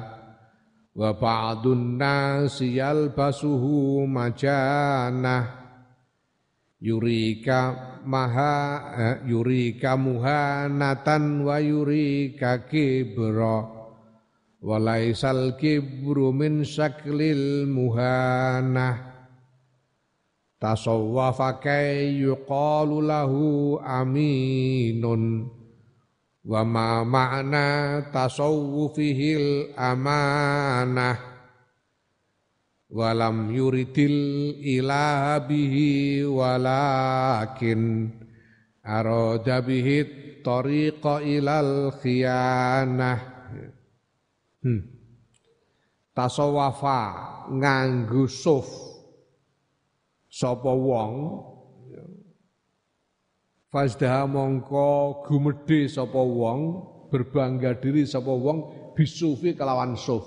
[0.97, 5.45] wa ba'dun nasi yalbasuhu majanah
[6.81, 8.57] yurika maha
[8.97, 13.76] eh, yurika muhanatan wa yurika kibra
[14.61, 19.15] walaisal kibru min syaklil muhanah.
[20.57, 25.53] Tasawwafa kay yuqalu lahu aminun.
[26.41, 31.19] Wa ma ma'na tasawwufihil amanah.
[32.89, 38.09] Walam yuridil ilaha bihi walakin.
[38.81, 43.36] Arada bihi tariqa ilal khiyanah
[44.63, 44.81] hmm.
[46.17, 46.99] tasawafa
[47.53, 48.67] nganggo suf.
[50.27, 51.13] Sapa wong?
[53.67, 56.59] Fazdah mongko gumedhe sapa wong
[57.11, 60.23] berbangga diri sapa wong bisufi kelawan suf.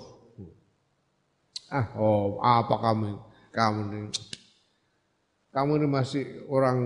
[1.71, 3.17] Ah oh apa kamu?
[3.51, 3.99] Kamu ini
[5.51, 6.79] kamu ini masih orang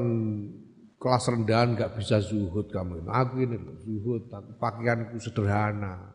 [0.98, 3.04] kelas rendahan nggak bisa zuhud kamu.
[3.04, 6.15] Ini aku ini zuhud pakaianku sederhana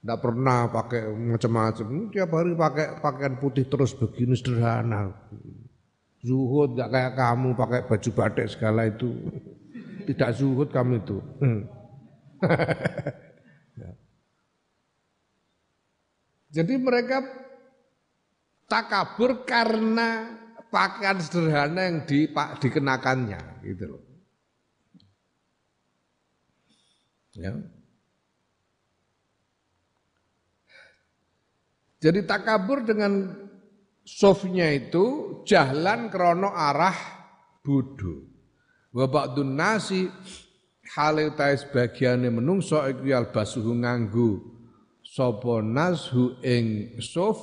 [0.00, 5.12] nggak pernah pakai macam-macam tiap hari pakai pakaian putih terus begini sederhana
[6.24, 9.12] zuhud nggak kayak kamu pakai baju batik segala itu
[10.08, 11.62] tidak zuhud kamu itu hmm.
[16.50, 17.22] Jadi mereka
[18.66, 20.34] takabur karena
[20.70, 22.26] pakaian sederhana yang di,
[22.58, 24.02] dikenakannya gitu loh.
[27.38, 27.54] Ya.
[32.00, 33.28] Jadi takabur dengan
[34.08, 36.96] sofnya itu jahlan krono arah
[37.60, 38.24] budu.
[38.96, 40.08] Wabak nasi
[40.96, 44.42] hale ta sebagiane menungso iku basuhu nganggu
[45.04, 47.38] sapa nashu ing suf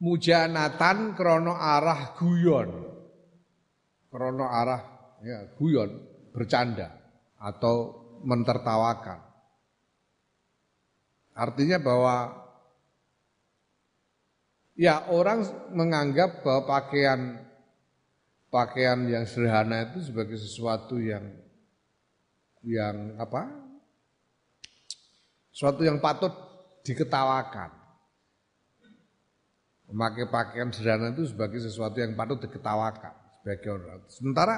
[0.00, 2.72] mujanatan krono arah guyon.
[4.08, 4.80] Krono arah
[5.20, 5.92] ya guyon
[6.32, 6.88] bercanda
[7.36, 9.25] atau mentertawakan
[11.36, 12.32] artinya bahwa
[14.72, 15.44] ya orang
[15.76, 17.44] menganggap bahwa pakaian
[18.48, 21.28] pakaian yang sederhana itu sebagai sesuatu yang
[22.64, 23.46] yang apa
[25.56, 26.32] suatu yang patut
[26.84, 27.72] diketawakan.
[29.86, 34.02] Memakai pakaian sederhana itu sebagai sesuatu yang patut diketawakan sebagai orang.
[34.10, 34.56] Sementara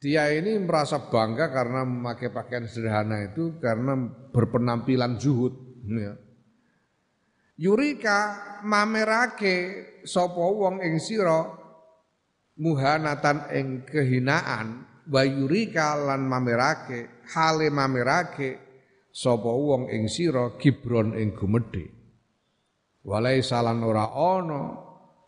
[0.00, 3.96] dia ini merasa bangga karena memakai pakaian sederhana itu karena
[4.32, 5.52] berpenampilan zuhud.
[5.84, 6.16] Ya.
[7.60, 8.18] Yurika
[8.64, 9.56] mamerake
[10.02, 10.98] sopo wong ing
[12.58, 18.62] muhanatan ing kehinaan wa yurika lan mamerake hale mamerake
[19.10, 21.34] sapa wong ing sira gibron ing
[23.04, 24.62] walai salan ora ana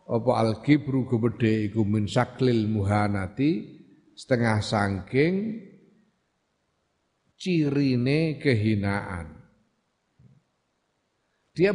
[0.07, 3.75] apa al gibru gumedhe iku min saklil muhanati
[4.15, 5.35] setengah sangking
[7.37, 9.46] cirine kehinaan
[11.57, 11.73] dia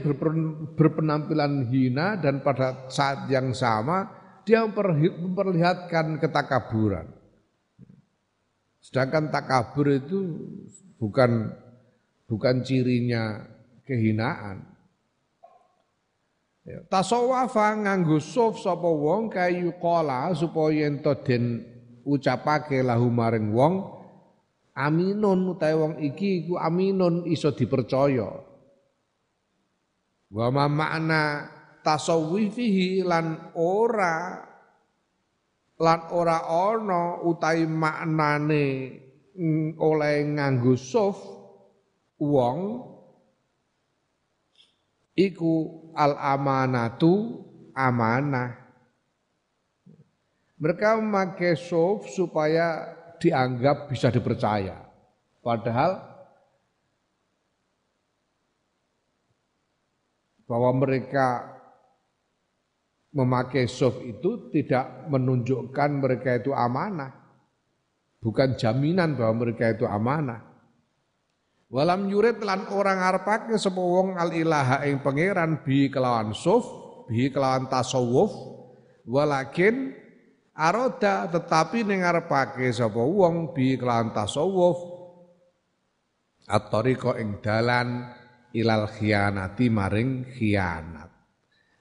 [0.78, 4.06] berpenampilan hina dan pada saat yang sama
[4.46, 7.10] dia memperlihatkan ketakaburan.
[8.78, 10.18] Sedangkan takabur itu
[11.02, 11.50] bukan
[12.30, 13.42] bukan cirinya
[13.82, 14.70] kehinaan.
[16.62, 21.66] Ya, tasawafa nganggo suf sapa wong kayu kola supaya ento den
[22.06, 23.74] ucapake lahu maring wong
[24.72, 28.51] Aminun utawi wong iki iku aminun iso dipercaya.
[30.32, 31.44] Wa ma makna
[31.84, 34.40] tasawwifihi lan ora
[35.76, 38.66] lan ora ana utawi maknane
[39.76, 41.20] oleh nganggo suf
[42.16, 42.80] wong
[45.12, 45.54] iku
[45.92, 47.44] al amanatu
[47.76, 48.56] amanah.
[50.56, 54.78] Mereka memakai suf supaya dianggap bisa dipercaya.
[55.42, 56.11] Padahal
[60.47, 61.53] bahwa mereka
[63.12, 67.12] memakai soft itu tidak menunjukkan mereka itu amanah.
[68.22, 70.40] Bukan jaminan bahwa mereka itu amanah.
[71.72, 76.62] Walam yurid lan orang arpake sapa wong al ilaha ing pangeran bi kelawan suf,
[77.09, 78.28] bi kelawan tasawuf,
[79.09, 79.97] walakin
[80.53, 84.76] aroda tetapi ning ngarepake sapa wong bi kelawan tasawuf
[86.45, 88.12] at-tariqa ing dalan
[88.53, 91.11] ilal khianati maring khianat.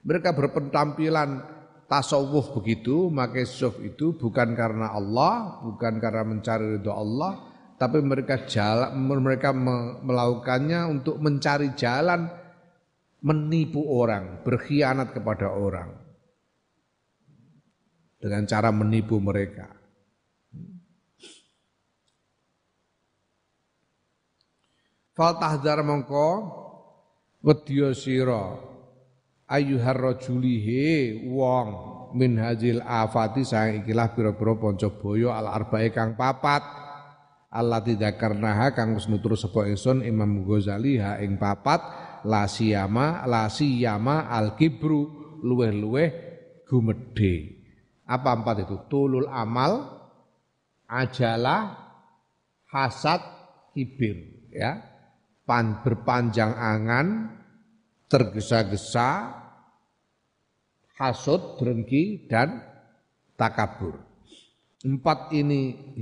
[0.02, 1.30] Mereka berpentampilan
[1.86, 7.38] tasawuf begitu, maka suf itu bukan karena Allah, bukan karena mencari ridho Allah,
[7.76, 9.52] tapi mereka jalan mereka
[10.02, 12.26] melakukannya untuk mencari jalan
[13.22, 16.02] menipu orang, berkhianat kepada orang
[18.22, 19.81] dengan cara menipu mereka.
[25.12, 26.28] Fal tahdhar mongko
[27.44, 28.56] wedya sira
[29.44, 31.68] ayyuhar rajulihe wong
[32.16, 36.64] min hajil afati sang ikilah pira-pira panca boyo al arbae kang papat
[37.52, 41.80] Allah tidak karena kang wis nutur sapa ingsun Imam Ghazali ha ing papat
[42.24, 46.08] la siyama la siyama al kibru luweh-luweh
[46.64, 47.62] gumedhe
[48.12, 48.76] apa empat itu?
[48.92, 49.88] Tulul amal,
[50.84, 51.80] ajalah,
[52.68, 53.24] hasad,
[53.72, 54.50] kibir.
[54.52, 54.84] Ya,
[55.42, 57.06] Pan, berpanjang angan,
[58.06, 59.34] tergesa-gesa,
[60.98, 62.62] hasud, drengki, dan
[63.34, 63.98] takabur.
[64.82, 65.94] Empat ini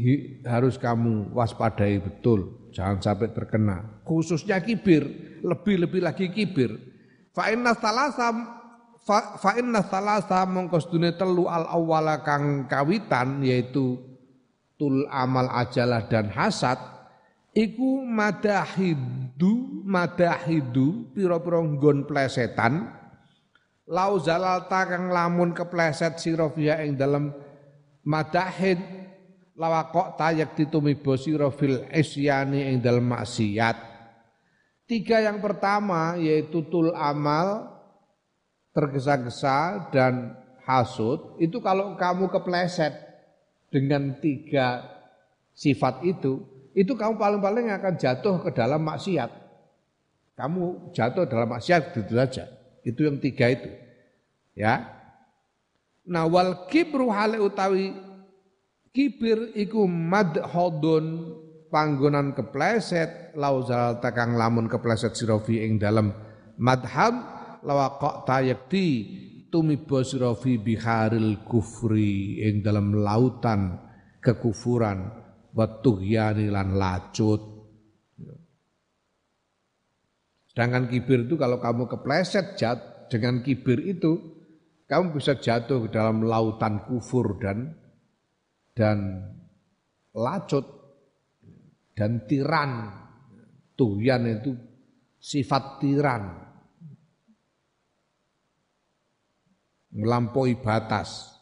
[0.44, 4.04] harus kamu waspadai betul, jangan sampai terkena.
[4.04, 5.04] Khususnya kibir,
[5.40, 6.76] lebih-lebih lagi kibir.
[7.32, 8.60] Fa'inna salasam
[9.04, 13.98] fa, inna salasa mongko sedune telu al awwala kang kawitan yaitu
[14.76, 16.78] tul amal ajalah dan hasad
[17.54, 22.96] iku madahidu madahidu pira-pira nggon plesetan.
[23.90, 27.34] Lau zalalta kang lamun kepleset sira fiha ing dalem
[28.06, 28.78] madahid
[29.58, 33.76] lawakok tayak ditumibo sira fil isyani ing dalem maksiat.
[34.86, 37.66] Tiga yang pertama yaitu tul amal
[38.70, 42.94] tergesa-gesa dan hasut itu kalau kamu kepleset
[43.70, 44.86] dengan tiga
[45.54, 49.30] sifat itu itu kamu paling-paling akan jatuh ke dalam maksiat.
[50.38, 52.44] Kamu jatuh dalam maksiat itu saja
[52.84, 53.70] itu yang tiga itu.
[54.56, 54.88] Ya.
[56.08, 57.92] Nah wal kibru hale utawi
[58.90, 61.36] kibir iku madhodun
[61.70, 66.10] panggonan kepleset lauzal takang lamun kepleset sirofi ing dalam
[66.58, 67.14] madhab
[67.62, 68.86] lawaqta tayakti
[69.52, 73.78] tumiba sira fi biharil kufri ing dalam lautan
[74.18, 75.19] kekufuran
[75.54, 77.60] wa tughyani lan lacut
[80.50, 84.18] Sedangkan kibir itu kalau kamu kepleset jat dengan kibir itu
[84.90, 87.70] kamu bisa jatuh ke dalam lautan kufur dan
[88.74, 89.30] dan
[90.10, 90.66] lacut
[91.94, 92.98] dan tiran.
[93.78, 94.52] Tuhyan itu
[95.22, 96.50] sifat tiran.
[99.90, 101.39] nglampaui batas.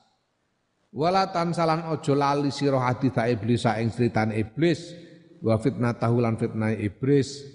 [0.98, 4.98] Wala tansalan ojo lali sira haditha iblis ing critan iblis.
[5.38, 7.46] Wa fitnah tahulan fitnah iblis.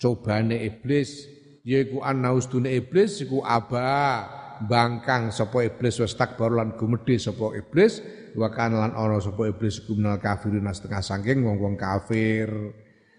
[0.00, 1.28] Cobane iblis.
[1.60, 4.24] Yaiku annaus dune iblis iku aba.
[4.64, 8.00] Bangkang sapa iblis wis takbar lan gumedhe sapa iblis.
[8.32, 12.48] Wa lan ana sapa iblis iku minal kafirin setengah saking wong-wong kafir.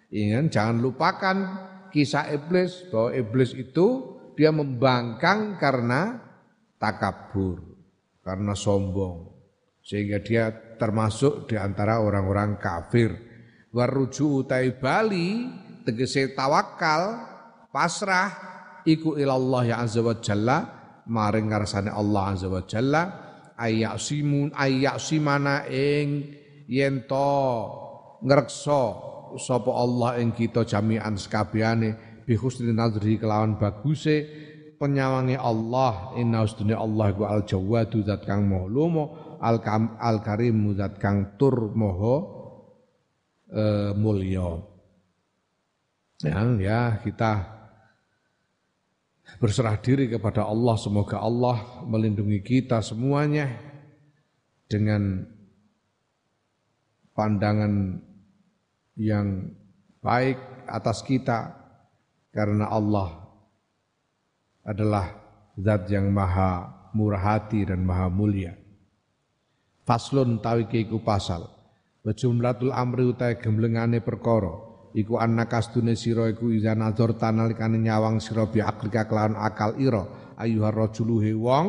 [0.10, 1.38] Ingat jangan lupakan
[1.94, 6.18] kisah iblis bahwa iblis itu dia membangkang karena
[6.82, 7.62] takabur,
[8.26, 9.37] karena sombong.
[9.88, 13.16] Sehingga dia termasuk di antara orang-orang kafir.
[13.72, 15.48] Waruju utai bali
[15.88, 17.24] tegese tawakal
[17.72, 18.28] pasrah
[18.84, 20.58] iku ilallah ya azza wa jalla
[21.08, 23.04] maring ngarsane Allah azza wa jalla
[23.56, 26.36] ayyasimun ayyasimana ing
[26.68, 27.32] yen to
[28.28, 28.84] ngrekso
[29.40, 34.28] sapa Allah ing kita jami'an sekabehane bi husni nazri kelawan baguse
[34.76, 38.68] penyawangi Allah inna ustune Allah ku al jawadu zat kang maha
[39.38, 42.16] lomo al, kam, al karim zat kang tur moho
[43.54, 44.62] uh, mulya.
[46.26, 47.46] Ya, ya kita
[49.38, 53.54] berserah diri kepada Allah semoga Allah melindungi kita semuanya
[54.66, 55.30] dengan
[57.14, 58.02] pandangan
[58.98, 59.54] yang
[60.02, 61.54] baik atas kita
[62.34, 63.30] karena Allah
[64.66, 65.14] adalah
[65.54, 68.67] zat yang maha murah hati dan maha mulia.
[69.88, 71.48] Faslun tawi iku pasal.
[72.04, 74.52] Wajumlatul amri utai gemlengane perkara
[74.92, 80.04] iku anak kastune sira iku iza nazar tanalikane nyawang sira bi aklika kelawan akal ira
[80.40, 81.66] ayuhar rajulu wong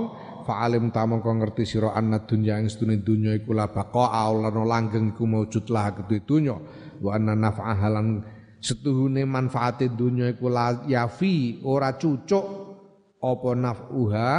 [0.48, 5.12] fa'alim ta mongko ngerti sira anna dunya ing sedune dunya iku la baqa aulana langgeng
[5.12, 6.56] iku maujud lah kedue dunya
[7.04, 8.24] wa anna naf'a halan
[8.58, 12.46] setuhune manfaate dunya iku la yafi ora cucuk
[13.20, 14.30] apa naf'uha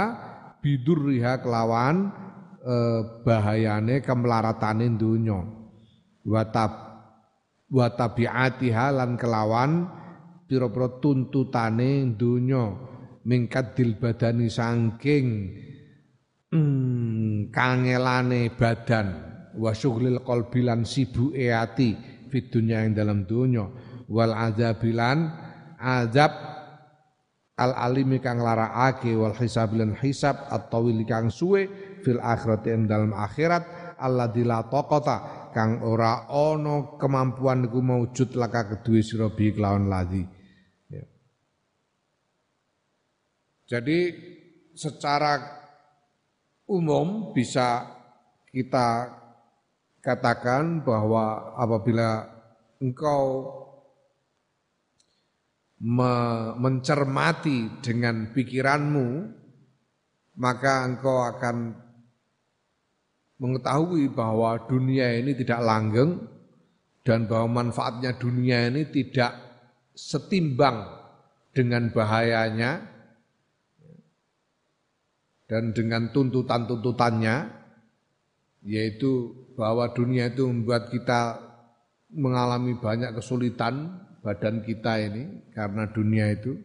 [0.58, 2.19] bidurriha kelawan
[2.64, 5.40] eh, bahayane kemlaratane dunya
[6.24, 6.72] wa tab
[7.70, 10.00] wa tabiatiha lan kelawan
[10.50, 12.90] pira-pira tuntutane donya.
[13.20, 15.26] Mingkat dil badani saking
[16.50, 19.08] hmm, kangelane badan.
[19.54, 21.94] Wa syughlil qalbi lan sibuke ati
[22.30, 23.66] fid dunya dalam dunya
[24.10, 25.26] wal azabilan
[25.78, 26.30] azab
[27.58, 31.66] al alimi kang larakake wal hisab lan hisab at-tawil kang suwe
[32.00, 38.74] fil akhirati ing dalam akhirat Allah la taqata kang ora ana kemampuan iku maujud laka
[38.74, 40.24] kedue sira bi kelawan ladzi.
[40.88, 41.04] Ya.
[43.68, 43.98] Jadi
[44.72, 45.36] secara
[46.70, 47.84] umum bisa
[48.48, 49.20] kita
[50.00, 52.24] katakan bahwa apabila
[52.80, 53.52] engkau
[55.80, 56.12] me
[56.60, 59.08] mencermati dengan pikiranmu
[60.40, 61.76] maka engkau akan
[63.40, 66.20] mengetahui bahwa dunia ini tidak langgeng
[67.02, 69.32] dan bahwa manfaatnya dunia ini tidak
[69.96, 70.84] setimbang
[71.56, 72.84] dengan bahayanya
[75.48, 77.48] dan dengan tuntutan-tuntutannya
[78.62, 81.40] yaitu bahwa dunia itu membuat kita
[82.12, 86.60] mengalami banyak kesulitan badan kita ini karena dunia itu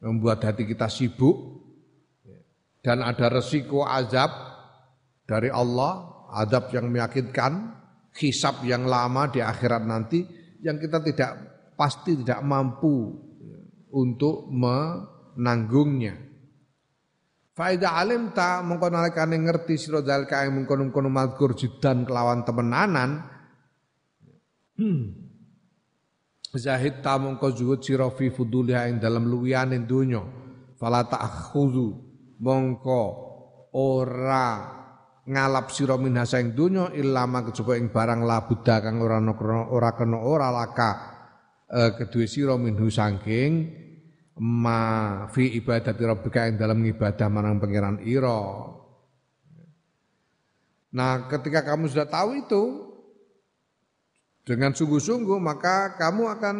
[0.00, 1.60] membuat hati kita sibuk
[2.80, 4.49] dan ada resiko azab
[5.30, 7.70] dari Allah, adab yang meyakinkan,
[8.18, 10.26] hisab yang lama di akhirat nanti
[10.58, 11.30] yang kita tidak
[11.78, 13.14] pasti tidak mampu
[13.94, 16.18] untuk menanggungnya.
[17.54, 23.22] Faida alim ta nalikane ngerti sira zalika ing mengkono-kono mazkur jidan kelawan temenanan.
[24.80, 25.30] Hmm.
[26.50, 30.24] Zahid ta mengko zuhud sira fi fuduliha ing dalam luwiyane donya.
[30.80, 31.86] Fala ta'khudhu
[32.40, 33.02] mongko
[33.76, 34.79] ora
[35.30, 39.22] ngalap sira minha saing donya illa ma kejaba ing barang labuda kang ora
[39.70, 40.90] ora kena ora laka
[41.70, 43.70] e, kedue sira minhu saking
[44.42, 44.80] ma
[45.30, 48.42] fi ibadati rabbika ing dalam ibadah marang pangeran ira.
[50.90, 52.62] Nah, ketika kamu sudah tahu itu
[54.42, 56.56] dengan sungguh-sungguh maka kamu akan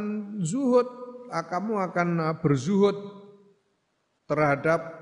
[0.47, 0.87] zuhud,
[1.27, 2.09] kamu akan
[2.39, 2.95] berzuhud
[4.31, 5.01] terhadap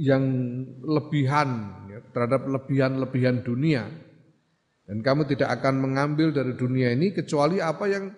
[0.00, 0.24] yang
[0.80, 1.79] lebihan
[2.10, 3.88] terhadap lebihan-lebihan dunia.
[4.90, 8.10] Dan kamu tidak akan mengambil dari dunia ini kecuali apa yang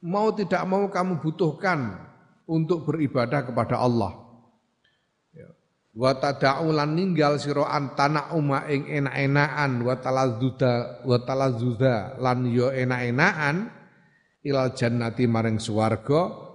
[0.00, 2.08] mau tidak mau kamu butuhkan
[2.48, 4.16] untuk beribadah kepada Allah.
[5.36, 5.52] Ya.
[5.92, 9.84] Wa tada'ulan ninggal sira antana uma ing enak-enakan.
[9.84, 13.68] Wa talazzuda wa talazzuda lan yo enak-enakan.
[14.40, 16.48] Ilal jannati maring swarga.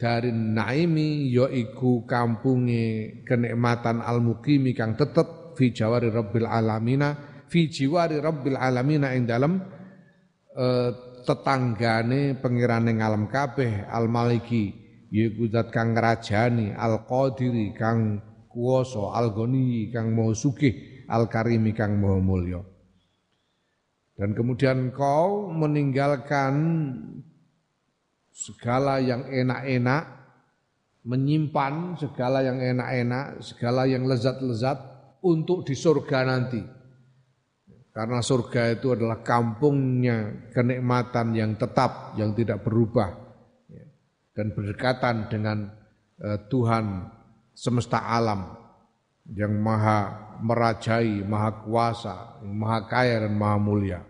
[0.00, 7.12] Dari naimi yaiku kampunge kenikmatan al mukimi kang tetep fi jawari rabbil alamina
[7.52, 9.60] fi jiwari rabbil alamina ing dalem
[10.56, 10.66] e,
[11.28, 14.72] tetanggane pengirane ngalam kabeh al maliki
[15.12, 21.76] yaiku zat kang ngrajani al qadiri kang kuwasa al ghani kang mau sugih al karimi
[21.76, 22.64] kang mau mulya.
[24.16, 26.52] Dan kemudian kau meninggalkan
[28.28, 30.04] segala yang enak-enak,
[31.08, 34.89] menyimpan segala yang enak-enak, segala yang lezat-lezat
[35.24, 36.62] untuk di surga nanti.
[37.90, 43.28] Karena surga itu adalah kampungnya kenikmatan yang tetap, yang tidak berubah.
[44.30, 45.68] Dan berdekatan dengan
[46.22, 47.10] eh, Tuhan
[47.50, 48.56] semesta alam
[49.34, 54.00] yang maha merajai, maha kuasa, yang maha kaya dan maha mulia.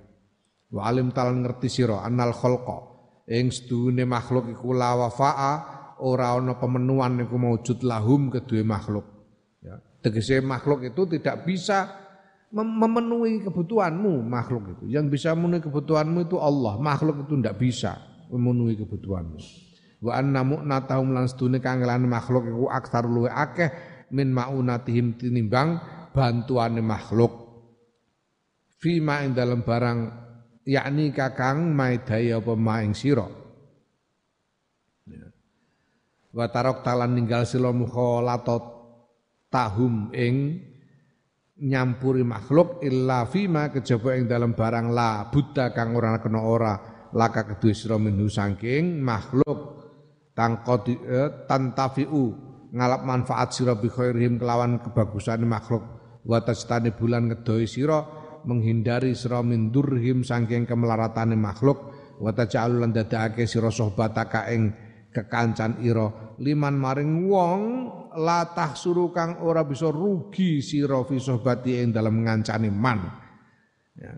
[0.71, 2.91] Wa alim talan ngerti siro annal kholqa
[3.31, 5.53] ing sedune makhluk iku la wafaa
[6.03, 9.20] ora ana pemenuhan iku maujud lahum kedue makhluk
[10.01, 12.01] tegese makhluk itu tidak bisa
[12.51, 14.85] memenuhi kebutuhanmu makhluk itu.
[14.91, 16.77] Yang bisa memenuhi kebutuhanmu itu Allah.
[16.83, 19.39] Makhluk itu tidak bisa memenuhi kebutuhanmu.
[20.01, 23.69] Wa anna mu'natahum lan sedune kangelan makhluk iku aksar luwe akeh
[24.17, 25.79] min maunatihim tinimbang
[26.11, 27.31] bantuane makhluk.
[28.81, 29.99] Fima ing dalam barang
[30.65, 33.29] yakni kakang maidaya apa maing sira.
[35.05, 35.29] Ya.
[36.33, 38.80] Wa tarok talan ninggal sila mukhalatat
[39.51, 40.63] tahum ing
[41.61, 46.75] nyampuri makhluk illa fima kejaba ing dalam barang la buddha kang ora kena ora
[47.13, 49.81] laka kedue sira minhu saking makhluk
[50.33, 55.83] tangkoti eh, tantafiu ngalap manfaat sira bi khairihim kelawan kebagusan makhluk.
[56.25, 57.99] Wa tajtani bulan ngedoi sira
[58.47, 61.93] menghindari sira min durhim saking kemelaratane makhluk.
[62.21, 64.73] Wa taj'alu lan dadake sira sohbataka ing
[65.11, 66.37] kekancan ira.
[66.41, 67.61] Liman maring wong
[68.17, 72.99] latah suruh kang ora bisa rugi sira fi sohbati ing dalam ngancani man.
[73.95, 74.13] Ya.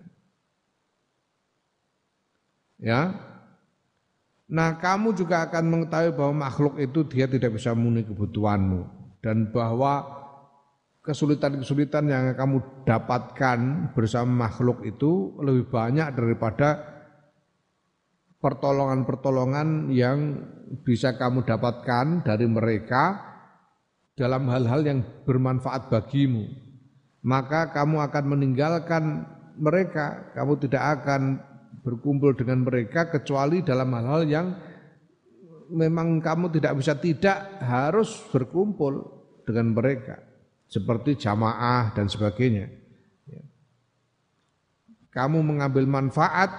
[2.79, 3.01] ya.
[4.53, 8.81] Nah, kamu juga akan mengetahui bahwa makhluk itu dia tidak bisa memenuhi kebutuhanmu
[9.25, 10.05] dan bahwa
[11.01, 16.93] kesulitan-kesulitan yang kamu dapatkan bersama makhluk itu lebih banyak daripada
[18.43, 20.43] pertolongan-pertolongan yang
[20.83, 23.32] bisa kamu dapatkan dari mereka
[24.13, 26.45] dalam hal-hal yang bermanfaat bagimu,
[27.25, 29.25] maka kamu akan meninggalkan
[29.57, 31.41] mereka, kamu tidak akan
[31.81, 34.47] berkumpul dengan mereka kecuali dalam hal-hal yang
[35.73, 40.21] memang kamu tidak bisa tidak harus berkumpul dengan mereka
[40.69, 42.69] seperti jamaah dan sebagainya.
[43.27, 43.43] Ya.
[45.09, 46.53] Kamu mengambil manfaat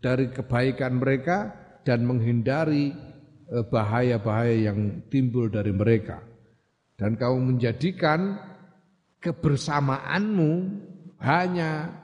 [0.00, 1.52] dari kebaikan mereka
[1.84, 2.92] dan menghindari
[3.48, 6.29] eh, bahaya-bahaya yang timbul dari mereka
[7.00, 8.36] dan kau menjadikan
[9.24, 10.52] kebersamaanmu
[11.24, 11.96] hanya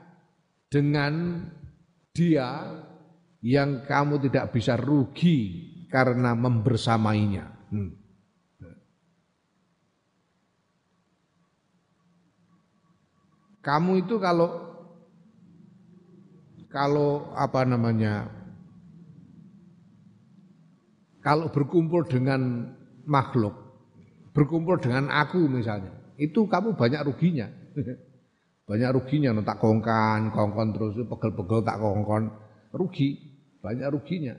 [0.73, 1.45] dengan
[2.09, 2.81] dia
[3.45, 7.45] yang kamu tidak bisa rugi karena membersamainya.
[7.69, 7.93] Hmm.
[13.61, 14.49] Kamu itu kalau
[16.73, 18.33] kalau apa namanya
[21.21, 22.73] kalau berkumpul dengan
[23.05, 23.66] makhluk
[24.37, 25.89] berkumpul dengan aku misalnya,
[26.21, 27.49] itu kamu banyak ruginya.
[28.69, 32.29] banyak ruginya, no, tak kongkan, kongkon terus, pegel-pegel tak kongkon,
[32.69, 33.17] rugi,
[33.63, 34.37] banyak ruginya.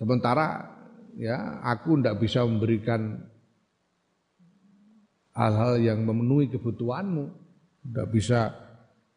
[0.00, 0.72] Sementara
[1.16, 3.20] ya aku tidak bisa memberikan
[5.36, 7.24] hal-hal yang memenuhi kebutuhanmu,
[7.92, 8.40] tidak bisa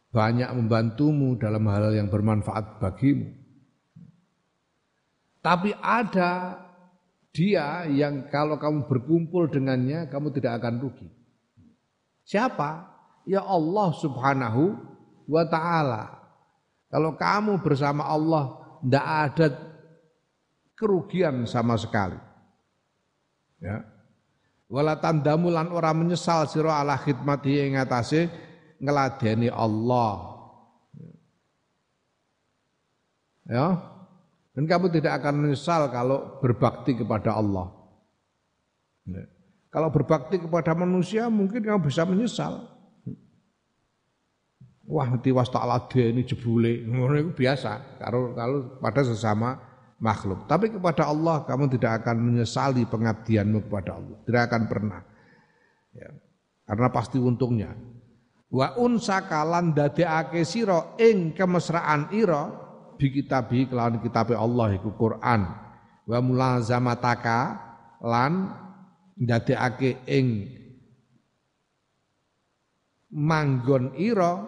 [0.10, 3.30] banyak membantumu dalam hal yang bermanfaat bagimu.
[5.40, 6.60] Tapi ada
[7.30, 11.08] dia yang kalau kamu berkumpul dengannya kamu tidak akan rugi.
[12.26, 12.90] Siapa?
[13.30, 14.74] Ya Allah Subhanahu
[15.30, 16.18] wa taala.
[16.90, 19.48] Kalau kamu bersama Allah tidak ada
[20.74, 22.18] kerugian sama sekali.
[23.62, 23.86] Ya.
[24.70, 28.30] Wala tandamu lan ora menyesal sira ala khidmati ing atase
[28.82, 30.40] ngeladeni Allah.
[33.50, 33.99] Ya.
[34.60, 37.72] Dan kamu tidak akan menyesal kalau berbakti kepada Allah.
[39.72, 42.68] Kalau berbakti kepada manusia mungkin kamu bisa menyesal.
[44.84, 45.64] Wah, tiwas tak
[45.96, 48.04] ini jebule, itu biasa.
[48.04, 49.56] Kalau kalau pada sesama
[49.96, 50.44] makhluk.
[50.44, 54.18] Tapi kepada Allah kamu tidak akan menyesali pengabdianmu kepada Allah.
[54.28, 55.00] Tidak akan pernah.
[55.96, 56.12] Ya.
[56.68, 57.80] Karena pasti untungnya.
[58.52, 62.68] Wa unsa kalan dadekake sira ing kemesraan ira
[63.00, 65.48] bi kitabi kelawan kitabe Allah iku Quran.
[66.04, 67.40] Wa mulazamataka
[68.04, 68.52] lan
[69.16, 70.28] ndadekake ing
[73.16, 74.44] manggon ira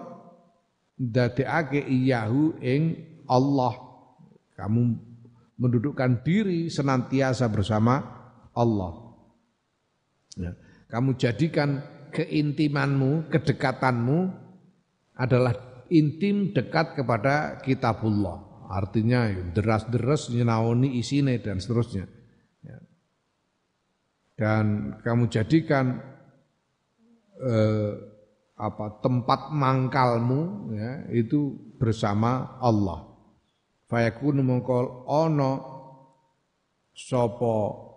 [0.99, 2.99] ndadekake iyahu ing
[3.31, 3.73] Allah.
[4.59, 4.81] Kamu
[5.55, 8.03] mendudukkan diri senantiasa bersama
[8.51, 9.15] Allah.
[10.35, 10.51] Ya.
[10.91, 14.31] kamu jadikan keintimanmu kedekatanmu
[15.15, 15.55] adalah
[15.91, 18.67] intim dekat kepada kitabullah.
[18.71, 22.07] Artinya deras-deras nyenaoni isine dan seterusnya.
[22.63, 22.79] Ya.
[24.39, 25.99] Dan kamu jadikan
[27.35, 27.91] eh,
[28.55, 33.11] apa tempat mangkalmu ya, itu bersama Allah.
[33.91, 35.53] Fayakunu mengkol ono
[36.95, 37.90] sopo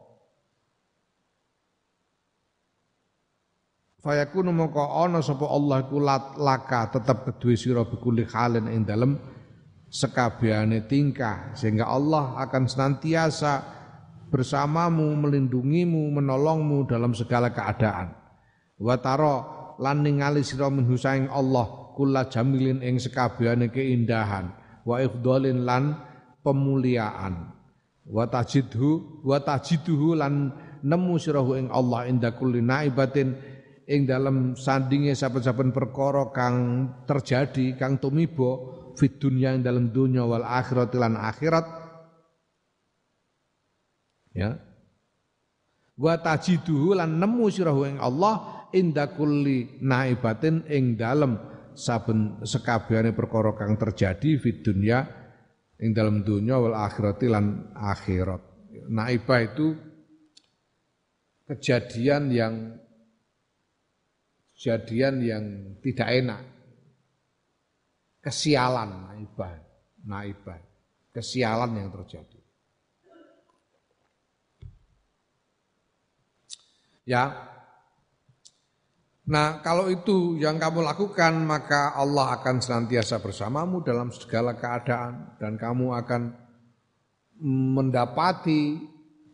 [4.05, 5.96] Fayakunu mongko ana sapa Allah iku
[6.36, 9.16] laka tetep kedue sira bikuli halin ing dalem
[9.88, 11.57] sekabehane tingkah.
[11.57, 13.64] Sehingga Allah akan senantiasa
[14.28, 18.12] bersamamu melindungimu menolongmu dalam segala keadaan.
[18.76, 19.36] Wa taro
[19.80, 21.00] lan ningali sira minhu
[21.32, 24.52] Allah kula jamilin ing sekabehane keindahan.
[24.84, 25.96] Wa ifdhalin lan
[26.44, 27.57] pemuliaan.
[28.05, 30.52] Wa tajidhu wa tajiduhu lan
[30.84, 33.53] nemu sirahu ing Allah inda kulli naibatin
[33.85, 36.57] ing dalam sandinge saben-saben perkara kang
[37.05, 38.59] terjadi kang tumiba
[38.97, 41.66] fit dunya ing dalam dunya wal akhirat lan akhirat
[44.32, 44.57] ya
[46.01, 51.37] wa tajiduhu lan nemu sirahu ing Allah inda kulli naibatin ing dalem
[51.74, 55.24] saben sekabehane perkara kang terjadi fit dunya
[55.78, 58.43] ing dalam dunya wal akhirati lan akhirat.
[58.89, 59.74] Naibah itu
[61.49, 62.55] kejadian yang
[64.55, 65.44] kejadian yang
[65.82, 66.42] tidak enak.
[68.24, 69.55] Kesialan naibah,
[70.07, 70.62] naibah.
[71.12, 72.40] Kesialan yang terjadi.
[77.05, 77.52] Ya.
[79.28, 85.61] Nah, kalau itu yang kamu lakukan, maka Allah akan senantiasa bersamamu dalam segala keadaan dan
[85.61, 86.22] kamu akan
[87.44, 88.80] mendapati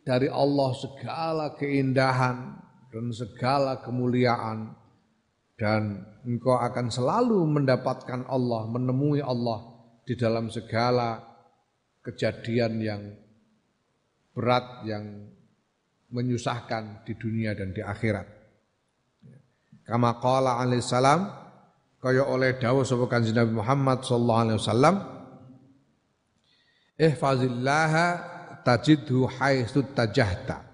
[0.03, 2.59] dari Allah segala keindahan
[2.91, 4.80] dan segala kemuliaan
[5.61, 9.61] dan engkau akan selalu mendapatkan Allah, menemui Allah
[10.09, 11.21] di dalam segala
[12.01, 13.03] kejadian yang
[14.33, 15.29] berat yang
[16.09, 18.25] menyusahkan di dunia dan di akhirat.
[19.85, 21.29] Kama qala alaihi salam
[22.01, 24.97] kaya oleh dawuh sapa Nabi Muhammad sallallahu alaihi wasallam
[27.01, 28.07] Ihfazillaha
[28.65, 30.70] tajidhu haitsu tajahta.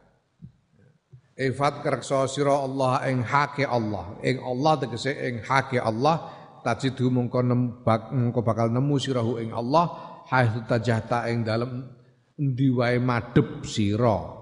[1.37, 4.17] Ifat kereksa sira Allah ing hake Allah.
[4.25, 6.33] Ing Allah tegese ing hake Allah
[6.65, 11.93] tajidhu mungko nembak mungko bakal nemu sirahu ing Allah haitsu tajahta ing dalem
[12.41, 14.33] endi wae madhep sira.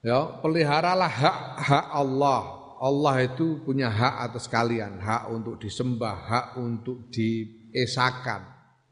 [0.00, 2.40] Ya, peliharalah hak-hak Allah.
[2.82, 8.42] Allah itu punya hak atas kalian, hak untuk disembah, hak untuk diesakan,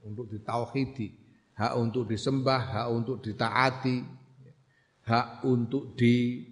[0.07, 1.11] untuk ditauhidi,
[1.59, 4.20] hak untuk disembah, hak untuk ditaati,
[5.11, 6.47] hak untuk di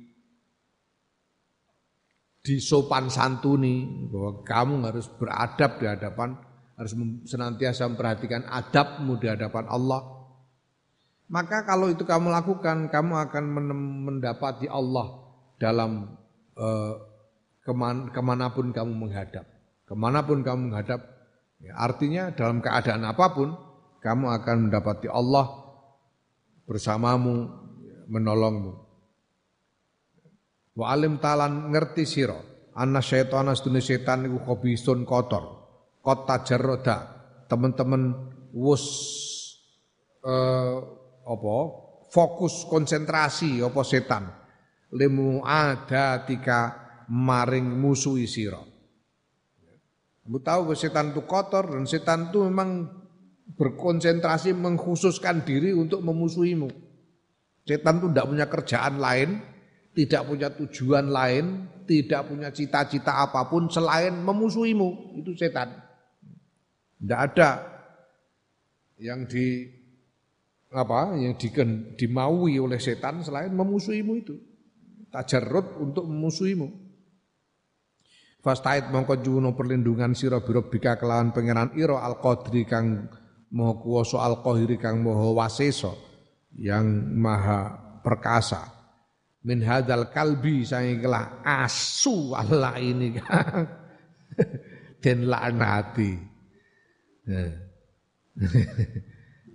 [2.43, 6.35] disopan santuni bahwa kamu harus beradab di hadapan
[6.75, 6.93] harus
[7.29, 10.19] senantiasa memperhatikan adabmu di hadapan Allah
[11.29, 13.45] maka kalau itu kamu lakukan, kamu akan
[14.09, 15.29] mendapati Allah
[15.61, 16.17] dalam
[16.57, 16.95] eh,
[17.69, 19.45] keman, ke mana pun kamu menghadap.
[19.85, 21.05] Ke mana pun kamu menghadap,
[21.61, 23.53] ya, artinya dalam keadaan apa pun,
[24.01, 25.53] kamu akan mendapati Allah
[26.65, 27.68] bersamamu,
[28.09, 28.73] menolongmu.
[30.79, 35.45] Wa alim talan ngerti siro, anna syaitan asdune setan iku kobisun kotor,
[36.01, 36.97] kota jaroda,
[37.51, 38.85] teman-teman wus
[40.25, 40.79] uh,
[41.29, 41.57] apa
[42.09, 44.25] fokus konsentrasi apa setan
[44.97, 46.61] limu ada tika
[47.09, 48.61] maring musuhi sira.
[50.25, 52.85] Kamu tahu setan itu kotor dan setan itu memang
[53.57, 56.69] berkonsentrasi mengkhususkan diri untuk memusuhimu.
[57.69, 59.45] Setan itu tidak punya kerjaan lain,
[59.93, 65.21] tidak punya tujuan lain, tidak punya cita-cita apa pun selain memusuhimu.
[65.21, 65.77] Itu setan.
[66.97, 67.61] Tidak ada
[68.97, 69.69] yang di
[70.73, 71.49] apa yang di,
[71.93, 74.41] dimaui oleh setan selain memusuhimu itu.
[75.13, 76.89] Tajarrud untuk memusuhimu.
[78.41, 83.13] Fastait mongko juno perlindungan sira bika kelawan pangeran ira al qadri kang
[83.53, 86.08] maha al qahiri kang maha wasesa
[86.57, 86.87] yang
[87.19, 88.65] maha perkasa.
[89.45, 93.17] Min hadal kalbi sange kelah asu Allah ini
[95.03, 96.13] den laknati.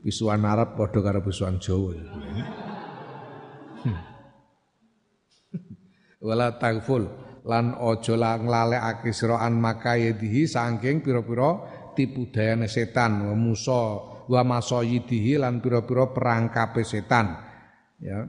[0.04, 1.96] Pisuan Arab padha karo pisuan Jawa.
[6.28, 7.08] Wala tagful
[7.44, 11.60] lan aja la nglalekake sira an makayedihi saking pira-pira
[11.96, 17.36] tipu dayane setan wa musa wa masayidihi lan pira-pira perangkape setan.
[18.00, 18.28] Ya.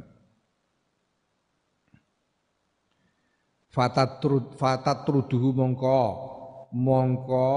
[3.74, 6.02] Fatat trud fatat truduhu mongko
[6.74, 7.50] mongko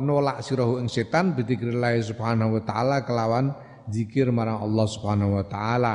[0.00, 3.52] nolak sirahu ing setan bidzikrillah subhanahu wa taala kelawan
[3.88, 5.94] zikir marang Allah subhanahu wa taala.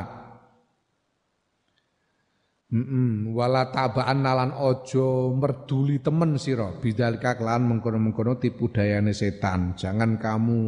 [2.69, 9.77] Mm wala tabaan nalan ojo merduli temen sira bidalika kelawan mengkono-mengkono tipu dayane setan.
[9.77, 10.61] Jangan kamu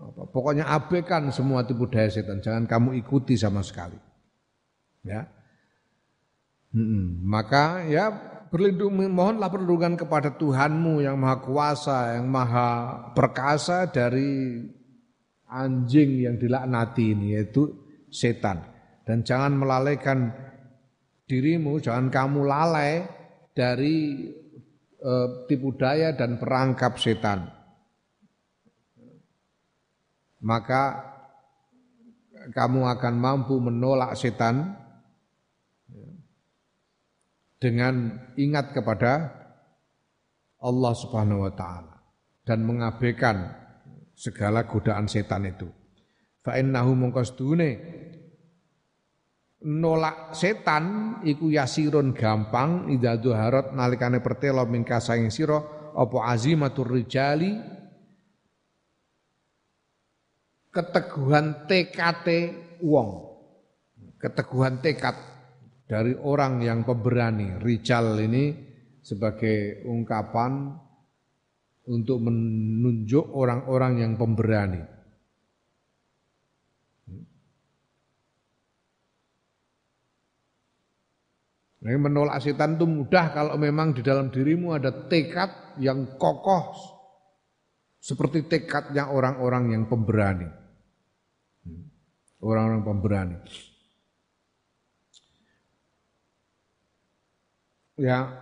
[0.00, 4.00] apa, pokoknya abaikan semua tipu daya setan, jangan kamu ikuti sama sekali.
[5.04, 5.28] Ya.
[6.72, 8.08] Mm Maka ya
[8.48, 12.68] berlindung mohonlah perlindungan kepada Tuhanmu yang maha kuasa, yang maha
[13.12, 14.58] perkasa dari
[15.50, 17.70] anjing yang dilaknati ini yaitu
[18.10, 18.66] setan.
[19.06, 20.30] Dan jangan melalaikan
[21.26, 23.06] dirimu, jangan kamu lalai
[23.54, 24.26] dari
[24.98, 25.12] e,
[25.46, 27.59] tipu daya dan perangkap setan.
[30.40, 31.12] Maka
[32.56, 34.76] kamu akan mampu menolak setan
[37.60, 39.28] dengan ingat kepada
[40.64, 42.00] Allah Subhanahu wa taala
[42.48, 43.52] dan mengabaikan
[44.16, 45.68] segala godaan setan itu.
[46.40, 47.70] Fa innahu mungkasdune
[49.60, 55.60] nolak setan iku yasirun gampang idza duharat nalikane pertelo mingka saing sira
[55.92, 57.60] apa azimatur rijali
[60.70, 62.26] keteguhan TKT
[62.82, 63.30] wong.
[64.20, 65.16] Keteguhan tekad
[65.88, 67.58] dari orang yang pemberani.
[67.58, 68.52] Rijal ini
[69.00, 70.76] sebagai ungkapan
[71.90, 74.82] untuk menunjuk orang-orang yang pemberani.
[81.80, 86.76] Nah, menolak setan itu mudah kalau memang di dalam dirimu ada tekad yang kokoh
[87.96, 90.59] seperti tekadnya orang-orang yang pemberani.
[92.40, 93.36] Orang-orang pemberani.
[98.00, 98.32] Ya,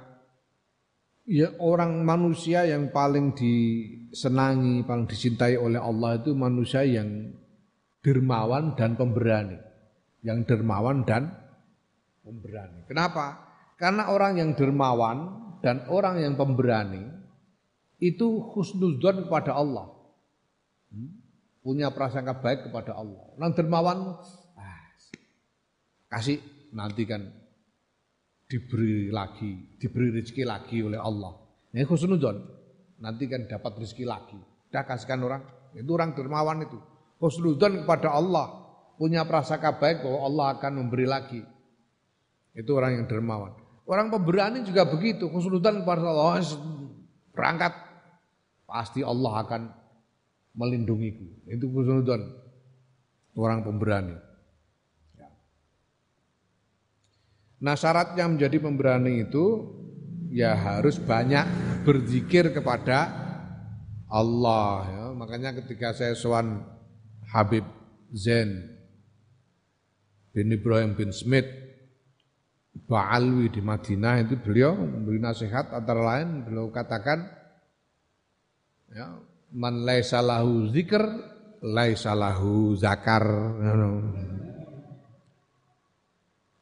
[1.26, 7.34] ya orang manusia yang paling disenangi, paling dicintai oleh Allah itu manusia yang
[8.07, 9.59] dermawan dan pemberani.
[10.22, 11.34] Yang dermawan dan
[12.22, 12.86] pemberani.
[12.86, 13.51] Kenapa?
[13.74, 15.18] Karena orang yang dermawan
[15.59, 17.03] dan orang yang pemberani
[17.99, 19.97] itu husnudzon kepada Allah.
[21.68, 23.28] Punya prasangka baik kepada Allah.
[23.36, 24.16] Orang dermawan
[24.56, 24.80] ah,
[26.08, 26.40] kasih
[26.72, 27.28] nanti kan
[28.48, 31.36] diberi lagi, diberi rezeki lagi oleh Allah.
[31.76, 32.40] Ini husnudzon.
[33.04, 34.40] Nanti kan dapat rezeki lagi.
[34.72, 35.44] Dah kasihkan orang,
[35.76, 36.80] itu orang dermawan itu.
[37.20, 38.64] Husnudzon kepada Allah,
[38.96, 41.44] punya prasangka baik bahwa Allah akan memberi lagi.
[42.56, 43.52] Itu orang yang dermawan.
[43.84, 46.40] Orang pemberani juga begitu, kesulitan kepada Allah
[47.36, 47.76] berangkat
[48.64, 49.62] pasti Allah akan
[50.59, 51.22] melindungiku.
[51.46, 52.34] Itu kesulitan
[53.38, 54.18] orang pemberani.
[55.14, 55.30] Ya.
[57.62, 59.70] Nah syaratnya menjadi pemberani itu
[60.34, 61.46] ya harus banyak
[61.86, 63.06] berzikir kepada
[64.11, 64.74] Allah.
[64.90, 65.04] Ya.
[65.14, 66.66] Makanya ketika saya sowan
[67.30, 67.62] Habib
[68.11, 68.66] Zain
[70.34, 71.46] bin Ibrahim bin Smith
[72.88, 77.20] Ba'alwi di Madinah itu beliau memberi nasihat antara lain beliau katakan
[78.88, 79.20] ya,
[79.55, 81.05] man laisa lahu zikr
[81.64, 82.12] laisa
[82.76, 83.24] zakar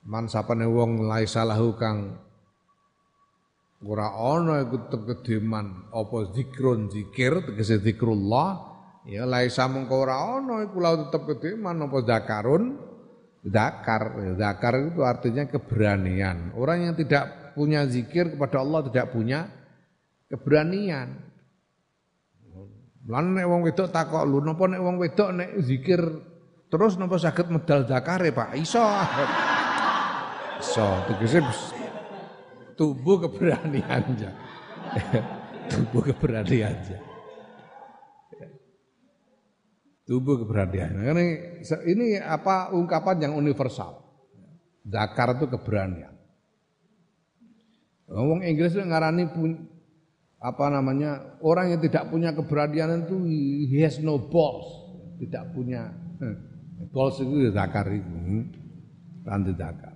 [0.07, 2.15] man sapane wong laisa lahu kang
[3.87, 8.59] ora ana iku tegedeman apa zikrun zikir tegese zikrullah
[9.07, 12.65] ya laisa mengko ora ana iku lahu tetep kedeman apa zakarun
[13.47, 16.51] Zakar, zakar itu artinya keberanian.
[16.59, 19.47] Orang yang tidak punya zikir kepada Allah tidak punya
[20.27, 21.26] keberanian.
[23.07, 26.03] Lan nek wong wedok takok lu napa nek wong wedok nek zikir
[26.67, 28.59] terus napa saged medal zakare Pak?
[28.59, 28.83] Iso.
[30.59, 31.39] Iso, tegese
[32.75, 34.31] tubuh keberanian aja.
[35.71, 36.99] tubuh keberanian aja
[40.07, 41.03] tubuh keberanian.
[41.03, 41.27] Ini,
[41.91, 44.07] ini apa ungkapan yang universal.
[44.87, 46.15] Zakar itu keberanian.
[48.07, 49.67] Ngomong Inggris itu ngarani pun
[50.47, 53.27] apa namanya orang yang tidak punya keberanian itu
[53.67, 54.67] he has no balls,
[55.19, 55.91] tidak punya
[56.23, 58.07] hmm, balls itu ya zakar itu,
[59.27, 59.95] ranti hmm, zakar.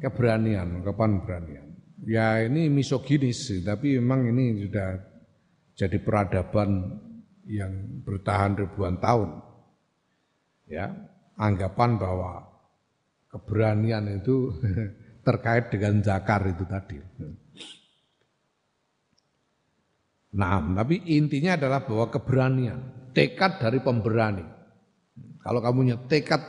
[0.00, 1.66] Keberanian, kapan keberanian.
[2.04, 5.00] Ya ini misoginis, tapi memang ini sudah
[5.76, 7.00] jadi peradaban
[7.44, 9.40] yang bertahan ribuan tahun.
[10.68, 10.88] Ya,
[11.36, 12.48] anggapan bahwa
[13.28, 14.56] keberanian itu
[15.26, 16.96] terkait dengan zakar itu tadi.
[20.34, 24.42] Nah, tapi intinya adalah bahwa keberanian, tekad dari pemberani.
[25.38, 26.42] Kalau kamu punya tekad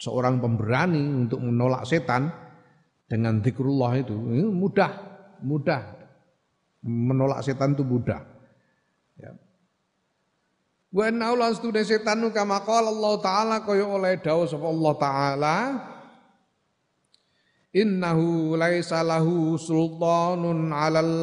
[0.00, 2.32] seorang pemberani untuk menolak setan
[3.04, 4.16] dengan zikrullah itu,
[4.48, 4.92] mudah,
[5.44, 5.82] mudah.
[6.86, 8.24] Menolak setan itu mudah.
[9.20, 9.36] Ya.
[10.94, 15.56] Wa inna lan stune setan kama qala Allah taala kaya oleh dawuh sapa Allah taala
[17.76, 21.20] Innahu laisa lahu sultanun 'alal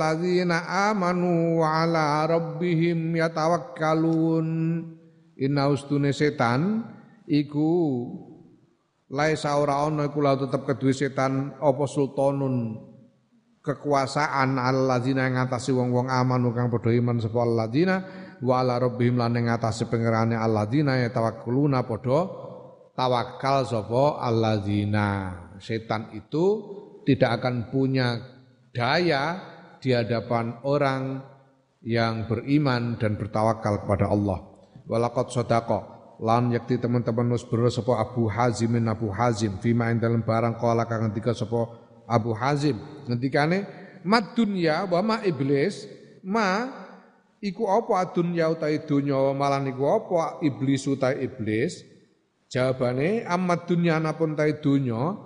[0.70, 4.48] amanu wa 'ala rabbihim yatawakkalun.
[5.34, 6.86] Inna ustune setan
[7.26, 8.06] iku
[9.10, 12.78] laisa ora ana iku tetep kedue setan apa sultanun.
[13.66, 18.06] Kekuasaan 'alal ladzina ngatasi wong-wong amanu kang padha iman sapa alladzina
[18.46, 22.53] wa ala rabbihim lan ing atase pangerane alladzina yatawakkaluna padha
[22.98, 25.10] tawakal sapa alladzina.
[25.58, 26.46] Setan itu
[27.06, 28.22] tidak akan punya
[28.74, 29.42] daya
[29.82, 31.22] di hadapan orang
[31.84, 34.40] yang beriman dan bertawakal kepada Allah.
[34.88, 35.80] Walakot sodako
[36.24, 39.60] lan yakti teman-teman nus bero sapa Abu Hazim Abu Hazim.
[39.60, 41.76] Fima ing dalam barang kala kang ngendika sapa
[42.08, 42.80] Abu Hazim.
[43.10, 43.68] Ngendikane
[44.08, 45.88] mad dunya wa ma iblis.
[46.24, 46.72] Ma
[47.44, 50.40] iku apa dunya utahe dunya malan iku apa?
[50.40, 51.93] Iblis utahe iblis
[52.54, 55.18] jawabane amat dunya napun tahe dunya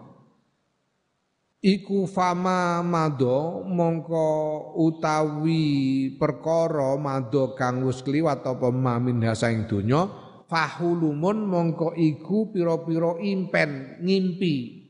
[1.59, 4.31] iku fama mado mongko
[4.79, 5.67] utawi
[6.15, 10.07] perkara mado kang wis kliwat apa mamin hasaing donya
[10.47, 14.87] fahulumun mongko iku pira-pira impen ngimpi.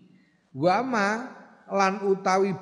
[0.57, 1.09] Wama
[1.69, 2.53] lan utawi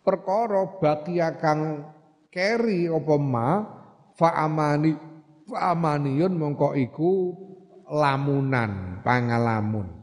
[0.00, 1.84] perkara bakia kang
[2.32, 3.48] keri apa ma
[4.16, 4.92] fa amani
[5.48, 7.12] fa amaniyun mongko iku
[7.90, 9.96] lamunan pangalamun.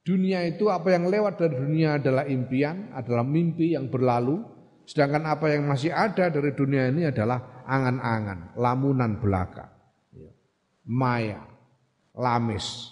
[0.00, 4.42] Dunia itu apa yang lewat dari dunia adalah impian adalah mimpi yang berlalu.
[4.88, 9.70] Sedangkan apa yang masih ada dari dunia ini adalah angan-angan lamunan belaka.
[10.82, 11.46] Maya
[12.16, 12.90] lamis.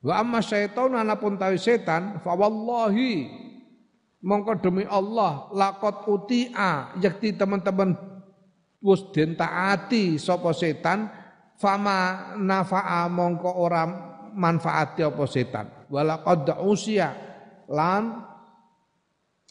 [0.00, 3.28] Wa amma syaitan anapun tawi setan fa wallahi
[4.24, 7.96] mongko demi Allah lakot utia yakti teman-teman
[8.80, 11.19] wis den taati sapa setan
[11.60, 13.84] fama nafa'a mongko ora
[14.32, 15.66] manfaati apa setan.
[15.92, 17.12] Wala qad usia
[17.68, 18.24] lan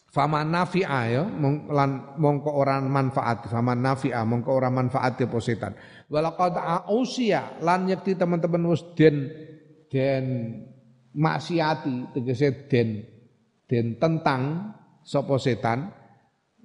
[0.10, 1.24] fama nafi'a ya
[1.70, 5.72] lan mongko ora manfaat fama nafi'a mongko ora manfaati apa setan.
[6.10, 6.58] Wala qad
[6.90, 9.30] usia lan yakti teman-teman wis den
[9.94, 10.26] den
[11.14, 13.06] maksiati tegese den
[13.70, 14.74] den tentang
[15.06, 15.94] sapa setan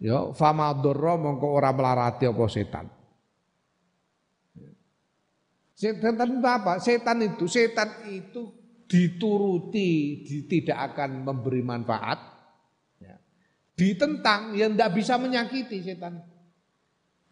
[0.01, 2.85] ya fama dzarra mongko ora melarati apa setan
[5.85, 6.81] Setan itu apa?
[6.81, 8.49] Setan itu, setan itu
[8.89, 12.17] dituruti, di, tidak akan memberi manfaat.
[12.97, 13.21] Ya.
[13.77, 16.25] Ditentang, yang tidak bisa menyakiti setan.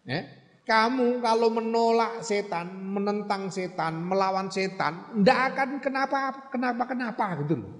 [0.05, 0.29] Ya.
[0.69, 6.19] Kamu kalau menolak setan, menentang setan, melawan setan, tidak akan kenapa,
[6.53, 7.73] kenapa, kenapa gitu loh.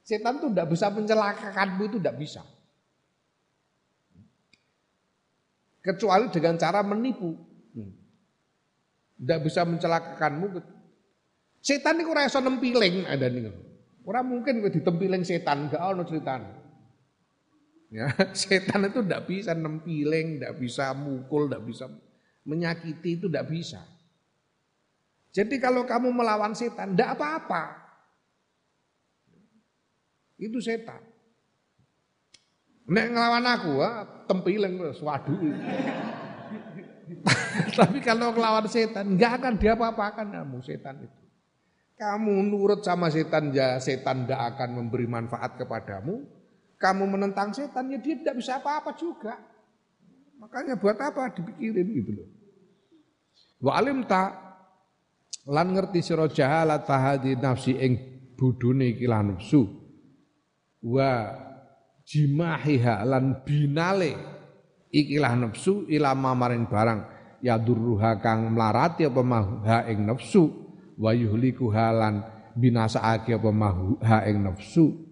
[0.00, 2.42] Setan itu tidak bisa mencelakakanmu itu tidak bisa.
[5.84, 7.55] Kecuali dengan cara menipu.
[9.16, 10.46] Tidak bisa mencelakakanmu.
[11.64, 13.48] Setan itu rasa nempiling ada nih.
[14.06, 16.54] Orang mungkin ditempiling setan, enggak ono ceritanya.
[17.90, 18.06] Ya,
[18.38, 21.84] setan itu tidak bisa nempiling, tidak bisa mukul, tidak bisa
[22.46, 23.82] menyakiti itu tidak bisa.
[25.34, 27.64] Jadi kalau kamu melawan setan, tidak apa-apa.
[30.38, 31.02] Itu setan.
[32.86, 33.72] Nek ngelawan aku,
[34.30, 35.40] tempiling waduh.
[37.78, 41.20] Tapi kalau ngelawan setan, nggak akan diapa-apakan kamu setan itu.
[41.96, 46.26] Kamu nurut sama setan, ya setan tidak akan memberi manfaat kepadamu.
[46.76, 49.40] Kamu menentang setan, ya dia tidak bisa apa-apa juga.
[50.36, 52.28] Makanya buat apa dipikirin gitu loh.
[53.64, 54.36] Wa alim tak
[55.48, 57.96] lan ngerti sira jahalat fahadi nafsi ing
[58.36, 59.64] budune iki nafsu
[60.84, 61.32] wa
[62.04, 64.35] jimahiha lan binale
[64.90, 67.00] ikilah nafsu ila mamaring barang.
[67.44, 70.50] Ya durruha kang mlarati apa maha ing nafsu.
[70.96, 72.24] Wa yuhliku halan
[72.56, 75.06] binasaake apa maha ing nafsu.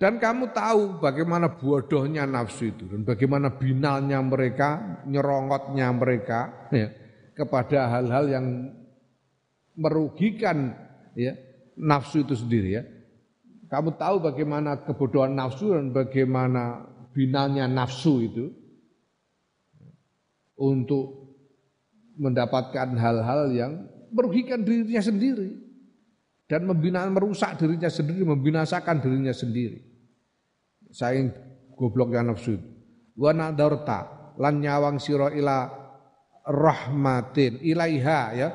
[0.00, 6.88] Dan kamu tahu bagaimana bodohnya nafsu itu dan bagaimana binalnya mereka, nyerongotnya mereka ya,
[7.36, 8.46] kepada hal-hal yang
[9.76, 10.72] merugikan
[11.12, 11.36] ya,
[11.76, 12.82] nafsu itu sendiri ya.
[13.68, 18.56] Kamu tahu bagaimana kebodohan nafsu dan bagaimana binanya nafsu itu
[20.60, 21.32] untuk
[22.20, 23.72] mendapatkan hal-hal yang
[24.12, 25.56] merugikan dirinya sendiri
[26.44, 29.80] dan membina merusak dirinya sendiri, membinasakan dirinya sendiri.
[30.92, 31.32] Saing
[31.78, 32.60] gobloknya nafsu.
[33.16, 35.70] Wa nadarta lan nyawang sira ila
[36.44, 38.48] rahmatin ilaiha ya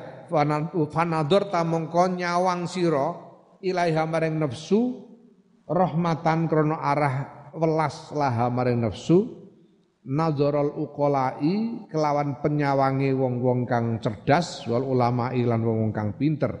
[0.92, 3.14] fanadorta mongko nyawang sira
[3.62, 5.06] ilaiha maring nafsu
[5.64, 9.45] rahmatan krono arah welas laha maring nafsu
[10.06, 16.54] nazarul uqolai kelawan penyawangi wong-wong kang cerdas wal ulama lan wong-wong kang pinter.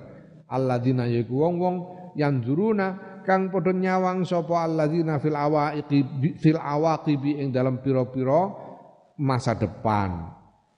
[0.50, 1.76] Alladzina yaiku wong-wong
[2.18, 5.98] yang juruna kang padha nyawang sapa alladzina fil awaiqi
[6.42, 8.50] fil awaqibi ing dalam pira-pira
[9.22, 10.34] masa depan.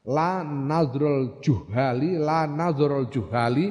[0.09, 3.69] La nazrul juhali la nazrul juhali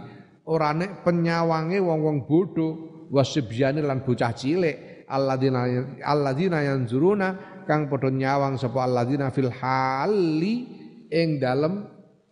[0.50, 2.74] ora nek penyawange wong-wong bodoh
[3.14, 5.06] wasibyani lan bocah cilik.
[5.08, 5.64] Alladzina
[6.04, 10.56] alladzina yanzuruna kang padha nyawang sapa alladzina fil hali
[11.12, 11.84] ing dalem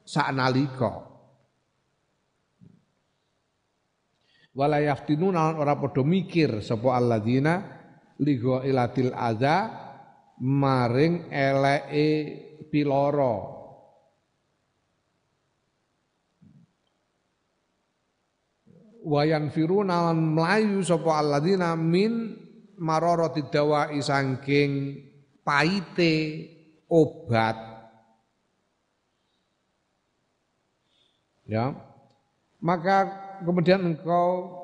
[0.07, 1.03] saknalika.
[4.55, 7.53] Wala yaftinuna ora padha mikir sapa alladzina
[8.23, 9.67] ligo ilatil adza
[10.39, 12.07] maring eleke
[12.71, 13.53] piloro.
[19.05, 22.33] Wayan firuna lan mlayu sapa alladzina min
[22.81, 25.04] mararati dawai saking
[25.45, 26.15] paite
[26.89, 27.53] obat
[31.45, 31.77] ya
[32.57, 32.97] maka
[33.45, 34.57] kemudian engkau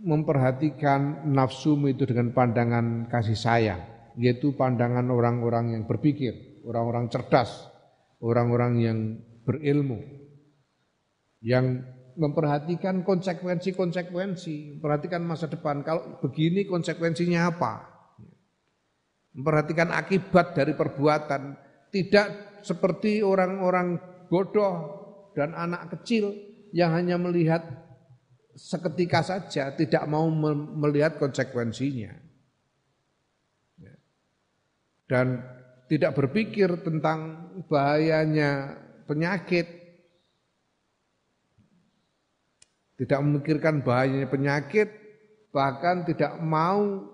[0.00, 3.80] memperhatikan nafsumu itu dengan pandangan kasih sayang
[4.18, 7.70] yaitu pandangan orang-orang yang berpikir orang-orang cerdas
[8.18, 8.98] orang-orang yang
[9.46, 10.02] berilmu
[11.40, 11.80] yang
[12.20, 15.80] memperhatikan konsekuensi-konsekuensi, perhatikan masa depan.
[15.80, 17.89] Kalau begini konsekuensinya apa?
[19.30, 21.54] Memperhatikan akibat dari perbuatan,
[21.94, 24.74] tidak seperti orang-orang bodoh
[25.34, 26.34] dan anak kecil
[26.74, 27.62] yang hanya melihat
[28.54, 30.26] seketika saja, tidak mau
[30.76, 32.14] melihat konsekuensinya.
[35.10, 35.42] Dan
[35.90, 38.78] tidak berpikir tentang bahayanya
[39.10, 39.66] penyakit,
[42.94, 44.86] tidak memikirkan bahayanya penyakit,
[45.50, 47.10] bahkan tidak mau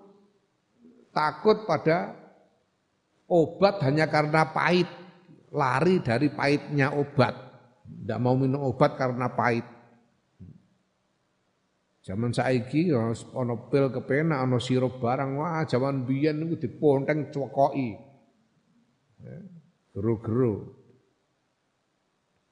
[1.17, 2.13] takut pada
[3.25, 4.85] obat hanya karena pahit,
[5.49, 7.33] lari dari pahitnya obat.
[7.89, 9.65] Tidak mau minum obat karena pahit.
[12.05, 17.99] Zaman saiki ya ono pil kepena, ono sirup barang, wah zaman biyen niku diponteng cokoki.
[19.17, 19.43] Ya,
[19.91, 20.71] geru-geru.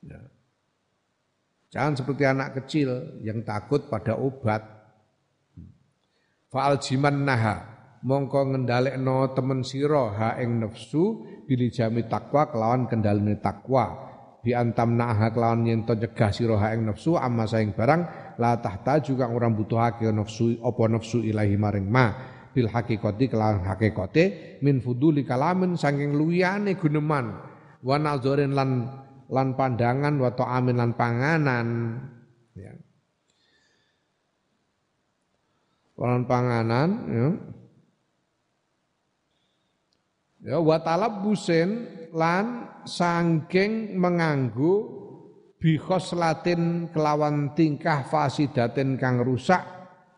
[0.04, 0.20] Ya.
[1.72, 4.66] Jangan seperti anak kecil yang takut pada obat.
[6.52, 7.75] Fa'al jiman naha
[8.06, 14.06] mongko ngendalekno temen sira ha ing nafsu bili jami takwa kelawan kendalene takwa
[14.46, 18.62] bi antam naha kelawan yen to nyegah sira ha ing nafsu amma saing barang la
[18.62, 22.14] tahta juga orang butuhake nafsu apa nafsu ilahi maring ma
[22.54, 27.42] bil hakikati kelawan hakikate min fuduli kalamin saking luyane guneman
[27.82, 29.02] wa nazorin lan
[29.34, 31.68] lan pandangan wa amin lan panganan
[32.54, 32.74] ya.
[35.98, 37.28] Lan panganan ya.
[40.46, 40.78] Ya wa
[41.26, 44.94] busen lan sangking menganggu
[45.58, 49.66] bihos latin kelawan tingkah fasidatin kang rusak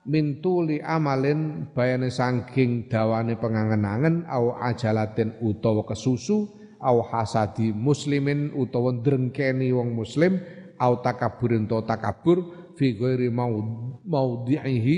[0.04, 6.52] mintuli amalin bayane sangking dawane pengangen-angen au ajalatin utawa kesusu
[6.84, 10.44] au hasadi muslimin utawa drengkeni wong muslim
[10.76, 12.44] au takaburin to takabur
[12.76, 14.98] fi ghairi maudhihi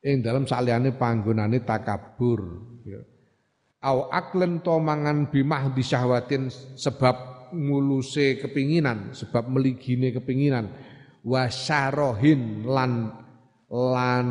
[0.00, 2.77] ing dalam saliyane panggonane takabur.
[3.82, 10.68] Au aklen to mangan bimah disyahwatin sebab nguluse kepinginan sebab meligine kepinginan
[11.22, 13.14] wasyarohin lan
[13.70, 14.28] lan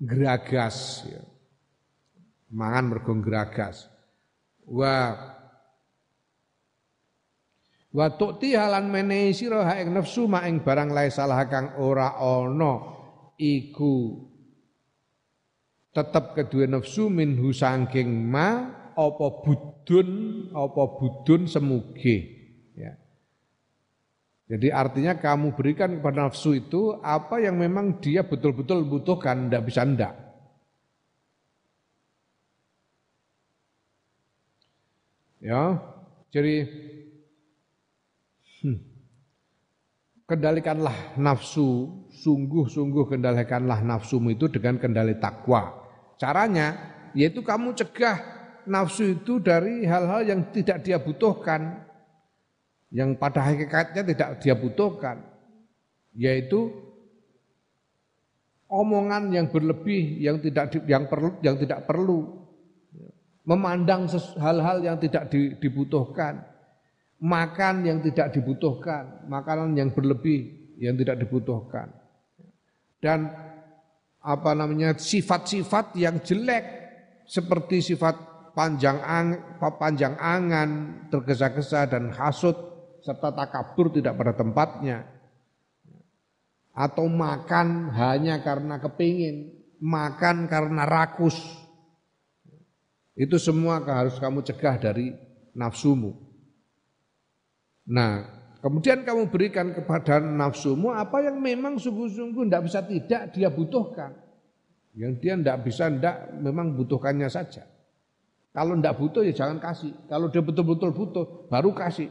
[0.00, 1.22] geragas ya.
[2.50, 3.86] mangan mergo geragas
[4.66, 5.14] wa
[7.94, 12.90] Wa tu'ti halan menehi sira ing nafsu ma ing barang lae salah kang ora ana
[13.38, 14.18] iku
[15.94, 18.66] tetep kedua nafsu minhu sangking ma
[18.98, 20.08] apa budun
[20.50, 22.16] apa budun semuge
[22.74, 22.98] ya.
[24.50, 29.80] Jadi artinya kamu berikan kepada nafsu itu apa yang memang dia betul-betul butuhkan, tidak bisa
[29.88, 30.12] ndak.
[35.40, 35.80] Ya,
[36.28, 36.68] jadi
[38.64, 38.80] Hmm.
[40.24, 41.92] Kendalikanlah nafsu,
[42.24, 45.83] sungguh-sungguh kendalikanlah nafsumu itu dengan kendali takwa.
[46.16, 48.18] Caranya yaitu kamu cegah
[48.66, 51.84] nafsu itu dari hal-hal yang tidak dia butuhkan,
[52.90, 55.22] yang pada hakikatnya tidak dia butuhkan,
[56.16, 56.72] yaitu
[58.70, 62.42] omongan yang berlebih yang tidak yang perlu yang tidak perlu.
[63.44, 64.08] Memandang
[64.40, 65.28] hal-hal yang tidak
[65.60, 66.48] dibutuhkan.
[67.24, 71.88] Makan yang tidak dibutuhkan, makanan yang berlebih yang tidak dibutuhkan.
[73.00, 73.28] Dan
[74.24, 76.64] apa namanya sifat-sifat yang jelek
[77.28, 78.16] seperti sifat
[78.56, 80.70] panjang ang, panjang angan,
[81.12, 82.56] tergesa-gesa dan hasut
[83.04, 85.04] serta takabur tidak pada tempatnya.
[86.74, 91.38] Atau makan hanya karena kepingin, makan karena rakus.
[93.14, 95.14] Itu semua harus kamu cegah dari
[95.54, 96.18] nafsumu.
[97.86, 98.33] Nah,
[98.64, 104.16] kemudian kamu berikan kepada nafsumu apa yang memang sungguh-sungguh tidak bisa tidak dia butuhkan.
[104.96, 107.68] Yang dia tidak bisa tidak memang butuhkannya saja.
[108.54, 109.92] Kalau tidak butuh ya jangan kasih.
[110.08, 112.08] Kalau dia betul-betul butuh baru kasih.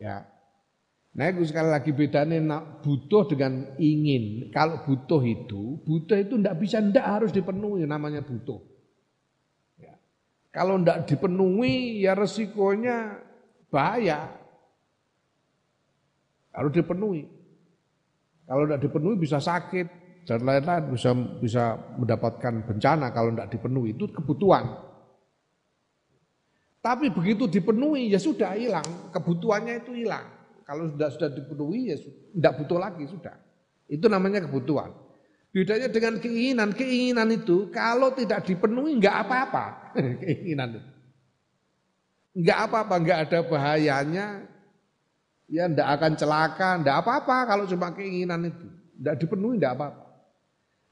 [0.00, 0.24] Ya.
[1.16, 4.52] Nah, itu sekali lagi bedanya butuh dengan ingin.
[4.52, 8.60] Kalau butuh itu, butuh itu tidak bisa, tidak harus dipenuhi namanya butuh.
[9.80, 9.96] Ya.
[10.52, 13.25] Kalau tidak dipenuhi, ya resikonya
[13.70, 14.30] bahaya.
[16.56, 17.28] Harus dipenuhi.
[18.46, 19.86] Kalau tidak dipenuhi bisa sakit
[20.26, 21.10] dan lain-lain bisa
[21.42, 21.64] bisa
[21.98, 24.64] mendapatkan bencana kalau tidak dipenuhi itu kebutuhan.
[26.80, 30.22] Tapi begitu dipenuhi ya sudah hilang, kebutuhannya itu hilang.
[30.62, 33.34] Kalau sudah sudah dipenuhi ya tidak butuh lagi sudah.
[33.90, 34.94] Itu namanya kebutuhan.
[35.50, 39.94] Bedanya dengan keinginan, keinginan itu kalau tidak dipenuhi nggak apa-apa.
[40.22, 40.95] keinginan itu.
[42.36, 44.26] Nggak apa-apa, nggak ada bahayanya.
[45.48, 48.66] Ya ndak akan celaka, ndak apa-apa kalau cuma keinginan itu.
[49.00, 50.04] Ndak dipenuhi ndak apa-apa.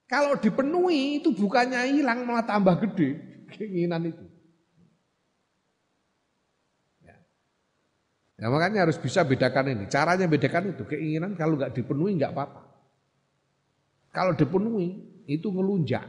[0.09, 3.21] Kalau dipenuhi itu bukannya hilang malah tambah gede
[3.61, 4.25] keinginan itu.
[8.35, 9.85] Ya makanya harus bisa bedakan ini.
[9.87, 10.83] Caranya bedakan itu.
[10.89, 12.61] Keinginan kalau nggak dipenuhi nggak apa-apa.
[14.11, 14.97] Kalau dipenuhi
[15.29, 16.09] itu ngelunjak.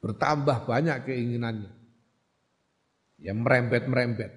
[0.00, 1.79] Bertambah banyak keinginannya.
[3.20, 4.32] Ya merembet-merembet.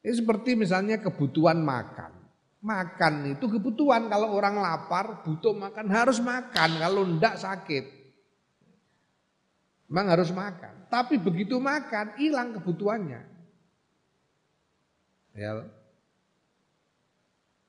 [0.00, 2.10] Ini seperti misalnya kebutuhan makan.
[2.60, 4.10] Makan itu kebutuhan.
[4.10, 6.70] Kalau orang lapar butuh makan harus makan.
[6.80, 7.84] Kalau ndak sakit.
[9.86, 10.90] Memang harus makan.
[10.90, 13.22] Tapi begitu makan hilang kebutuhannya.
[15.38, 15.50] Ya.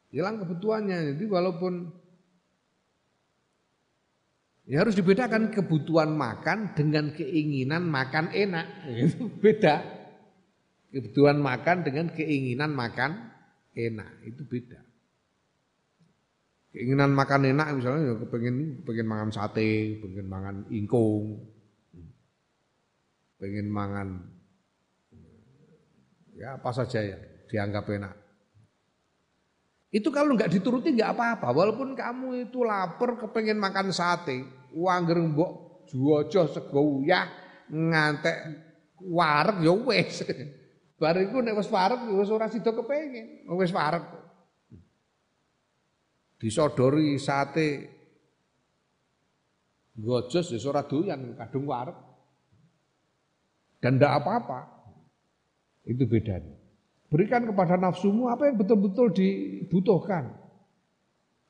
[0.09, 1.13] Hilang kebutuhannya.
[1.13, 2.00] Jadi walaupun
[4.71, 8.87] ya harus dibedakan kebutuhan makan dengan keinginan makan enak.
[8.87, 9.83] Itu beda.
[10.95, 13.35] Kebutuhan makan dengan keinginan makan
[13.75, 14.79] enak itu beda.
[16.71, 21.51] Keinginan makan enak misalnya ya kepengen pengen makan sate, pengen makan ingkung,
[23.43, 24.23] pengen makan
[26.31, 27.19] ya apa saja ya
[27.51, 28.15] dianggap enak.
[29.91, 31.51] Itu kalau nggak dituruti nggak apa-apa.
[31.51, 35.03] Walaupun kamu itu lapar kepengen makan sate, uang
[35.35, 35.51] mbok
[35.91, 37.27] juojo sego ya
[37.71, 38.37] ngantek
[39.03, 40.23] warek ya wis.
[41.01, 44.05] Bar iku nek wis warek ya wis ora sida kepengin, wis warek.
[46.37, 47.69] Disodori sate
[49.97, 51.97] gojos ya ora doyan kadung warek.
[53.81, 54.59] Dan ndak apa-apa.
[55.89, 56.53] Itu bedanya.
[57.09, 60.37] Berikan kepada nafsumu apa yang betul-betul dibutuhkan.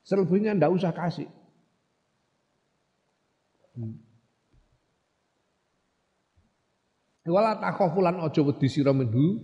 [0.00, 1.28] Selebihnya ndak usah kasih.
[3.72, 3.96] Hmm.
[7.22, 9.38] Wala takhafulan aja wedi sira minhu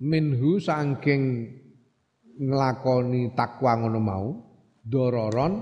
[0.00, 1.52] minhu saking
[2.38, 4.26] nglakoni takwa ngono mau
[4.80, 5.54] dororon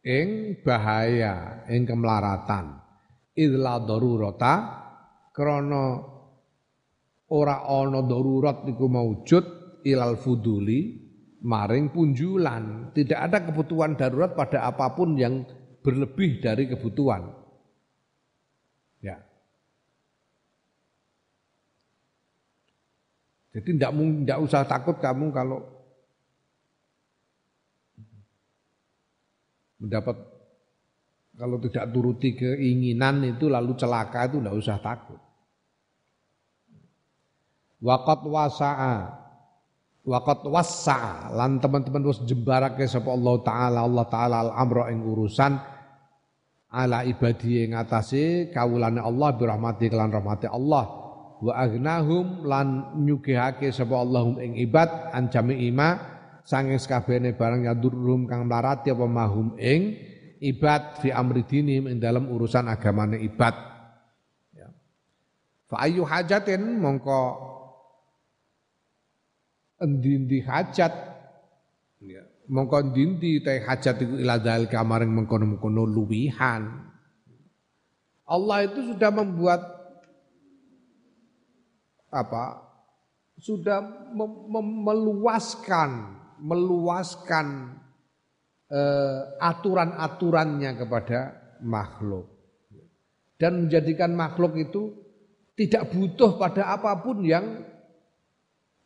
[0.00, 2.80] ing bahaya ing kemlaratan
[3.36, 4.54] idla darurata
[5.30, 6.00] krana
[7.30, 9.44] ora ana darurat iku maujud
[9.84, 10.99] ilal fuduli
[11.40, 12.92] maring punjulan.
[12.92, 15.44] Tidak ada kebutuhan darurat pada apa pun yang
[15.80, 17.32] berlebih dari kebutuhan.
[19.00, 19.16] Ya.
[23.50, 25.64] Jadi tidak tidak usah takut kamu kalau
[29.80, 30.16] mendapat
[31.40, 35.20] kalau tidak turuti keinginan itu lalu celaka itu tidak usah takut.
[37.80, 39.19] Waqat wasa'a
[40.00, 45.60] Waqat wasa'a lan teman-teman wis jembarake sapa Allah taala Allah taala al amra ing urusan
[46.72, 50.84] ala ibadi ing atase kawulane Allah bi rahmati kelan rahmati Allah
[51.44, 56.00] wa aghnahum lan nyugihake sapa Allahum ing ibad an ima
[56.48, 60.00] sange sakabehane barang yadurum kang mlarati apa mahum ing
[60.40, 63.52] ibad fi amri dinim ing dalam urusan agamane ibad
[64.56, 64.64] ya.
[65.68, 67.20] fa ayu hajatin mongko
[69.80, 70.92] endi-endi hajat.
[72.00, 72.24] Ya.
[72.48, 76.88] mongko endi te hajat iku ila dal kamaring mengkono-mengkono luwihan.
[78.30, 79.60] Allah itu sudah membuat
[82.10, 82.70] apa
[83.38, 83.82] sudah
[84.14, 85.90] mem mem meluaskan
[86.40, 87.76] meluaskan
[88.72, 91.18] eh, aturan-aturannya kepada
[91.62, 92.26] makhluk.
[93.40, 94.92] Dan menjadikan makhluk itu
[95.56, 97.64] tidak butuh pada apa pun yang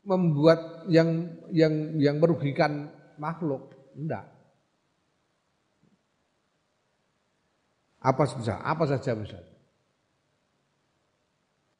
[0.07, 3.73] membuat yang yang yang merugikan makhluk.
[3.95, 4.27] Enggak.
[8.05, 9.41] Apa saja, apa saja bisa.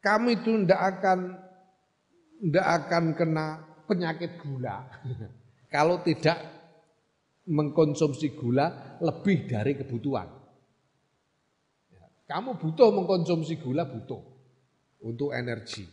[0.01, 1.19] Kamu itu tidak akan
[2.41, 3.47] tidak akan kena
[3.85, 4.85] penyakit gula
[5.75, 6.37] kalau tidak
[7.45, 10.29] mengkonsumsi gula lebih dari kebutuhan.
[12.25, 14.23] Kamu butuh mengkonsumsi gula butuh
[15.05, 15.85] untuk energi.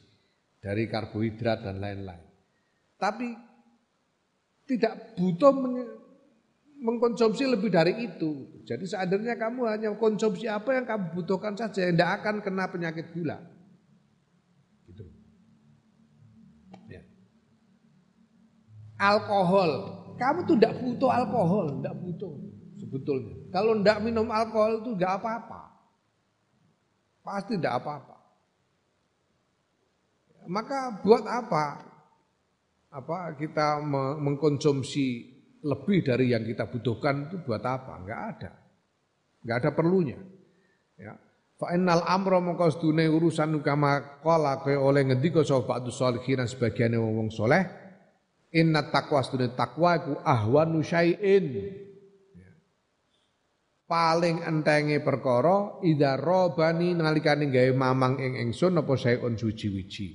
[0.62, 2.31] dari karbohidrat dan lain-lain.
[3.02, 3.34] Tapi
[4.69, 5.49] tidak butuh
[6.82, 8.61] mengkonsumsi lebih dari itu.
[8.61, 13.41] Jadi seandainya kamu hanya konsumsi apa yang kamu butuhkan saja, tidak akan kena penyakit gula.
[14.86, 15.06] Gitu.
[16.94, 17.02] Ya.
[19.02, 19.72] Alkohol,
[20.22, 22.34] kamu tuh tidak butuh alkohol, tidak butuh
[22.78, 23.36] sebetulnya.
[23.49, 25.61] Kalau tidak minum alkohol itu tidak apa-apa,
[27.26, 28.18] pasti tidak apa-apa.
[30.45, 31.90] Maka buat apa?
[32.91, 33.80] Apa kita
[34.19, 35.31] mengkonsumsi
[35.63, 38.03] lebih dari yang kita butuhkan itu buat apa?
[38.03, 38.51] Enggak ada.
[39.45, 40.19] Enggak ada perlunya.
[40.99, 41.15] Ya.
[41.61, 46.97] Fa innal amra mongko sedune urusan kama qala kaya oleh ngendika sapa ba'du sholihin sebagian
[46.97, 47.61] wong soleh
[48.49, 51.45] inna taqwa sedune takwa iku ahwanu syai'in
[52.34, 52.49] ya.
[53.85, 60.07] paling entenge perkara idza robani nalikane gawe mamang ing ingsun apa syai'un suci-wiji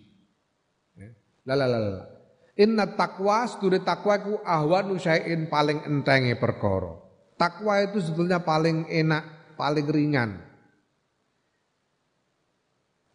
[0.99, 1.15] ya.
[1.47, 2.16] la la la la
[2.57, 6.97] Inna takwa sedure takwa iku ahwanu syai'in paling entenge perkara.
[7.37, 10.41] Takwa itu sebetulnya paling enak, paling ringan.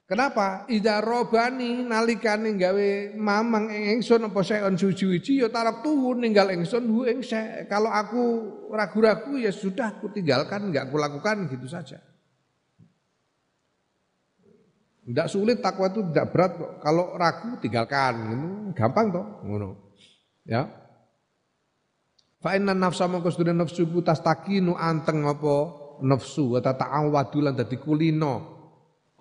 [0.05, 0.67] Kenapa?
[0.67, 6.83] Ida robani nalikane gawe mamang ing ingsun apa syai'un suci-wiji ya tarak tuhu ninggal ingsun
[6.91, 7.23] hu ing
[7.65, 8.23] Kalau aku
[8.69, 12.10] ragu-ragu ya sudah aku tinggalkan, enggak aku lakukan gitu saja.
[15.11, 16.71] Tidak sulit takwa itu tidak berat kok.
[16.79, 18.15] Kalau ragu tinggalkan,
[18.71, 19.69] gampang toh, ngono.
[20.47, 20.71] Ya.
[22.39, 25.55] Fa inna nafsa mongko sedene nafsu ku tastakinu anteng apa
[26.01, 28.61] nafsu wa ta'awadu lan dadi kulino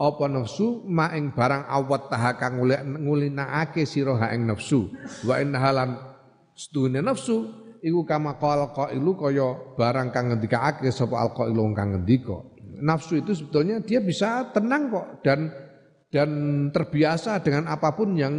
[0.01, 4.89] apa nafsu ma ing barang awat taha kang ngulinakake sira ha ing nafsu
[5.29, 6.01] wa inna halan
[6.57, 7.53] sedune nafsu
[7.85, 12.41] iku kama qala qailu kaya barang kang ngendikake sapa alqailu kang ngendika
[12.81, 15.53] nafsu itu sebetulnya dia bisa tenang kok dan
[16.11, 16.31] dan
[16.75, 18.35] terbiasa dengan apa pun yang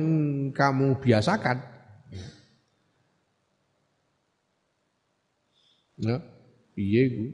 [0.51, 1.57] kamu biasakan.
[6.01, 6.17] Ya,
[6.75, 7.25] piye iku?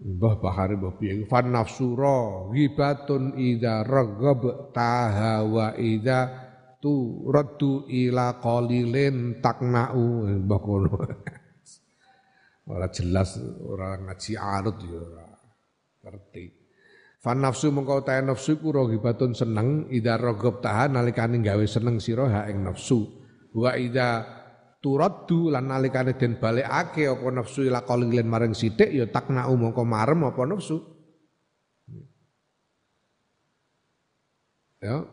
[0.00, 1.24] Mbah Bahari mbah piye iku?
[1.28, 6.32] Fan nafsura ghibatun idza raghab taha wa idza
[6.80, 10.96] tu raddu ila qalilin takna'u mbah kono.
[12.70, 15.26] Ora jelas ora ngaji arut ya ora
[16.06, 16.59] ngerti.
[17.20, 22.24] Fan nafsu mengkau ta nafsu ku rogibatun seneng ida rogob tahan nalikane gawe seneng sira
[22.32, 23.04] ha ing nafsu.
[23.52, 24.24] Wa ida
[24.80, 30.24] turaddu lan nalikane den balekake apa nafsu ila qalilin maring sithik ya takna mongko marem
[30.24, 30.80] apa nafsu.
[34.80, 35.04] Ya.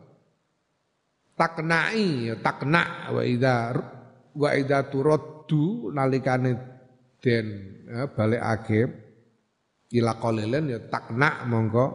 [1.36, 3.76] Taknai ya takna wa ida
[4.32, 6.56] wa ida turaddu nalikane
[7.20, 7.46] den
[7.84, 8.08] ya,
[9.92, 11.86] ila qalilan ya takna mongko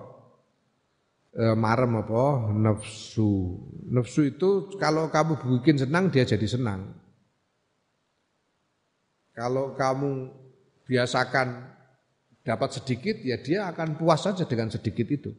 [1.34, 3.62] e, marem apa nafsu.
[3.90, 6.94] Nafsu itu kalau kamu bikin senang dia jadi senang.
[9.34, 10.30] Kalau kamu
[10.86, 11.74] biasakan
[12.46, 15.32] dapat sedikit ya dia akan puas saja dengan sedikit itu.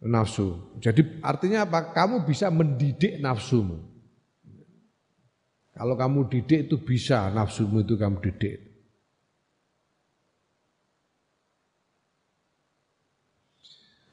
[0.00, 0.80] Nafsu.
[0.80, 1.92] Jadi artinya apa?
[1.92, 3.89] Kamu bisa mendidik nafsumu.
[5.70, 8.58] Kalau kamu didik itu bisa nafsumu itu kamu didik.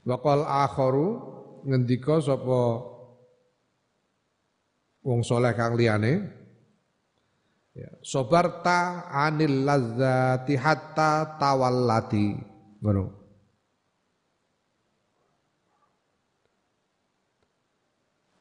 [0.08, 1.10] Wakal akharu
[1.68, 2.62] ngendika sapa
[5.04, 6.24] wong soleh kang liyane?
[7.76, 12.40] Ya, sobarta anil ladzati hatta tawallati.
[12.80, 13.17] Ngono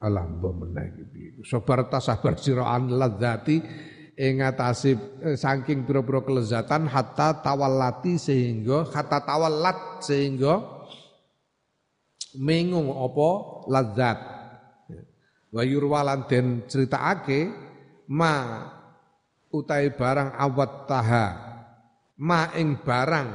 [0.07, 3.59] alam mbok menaiki piye sabar tasabar sira an ladzati
[4.17, 10.63] ing atase eh, saking pira-pira kelezatan hatta tawallati sehingga hatta tawallat sehingga
[12.39, 13.31] mengung apa
[13.69, 14.19] ladzat
[15.51, 17.51] wa yurwalan den critakake
[18.09, 18.65] ma
[19.51, 21.27] utai barang awat taha
[22.21, 23.29] ma ing barang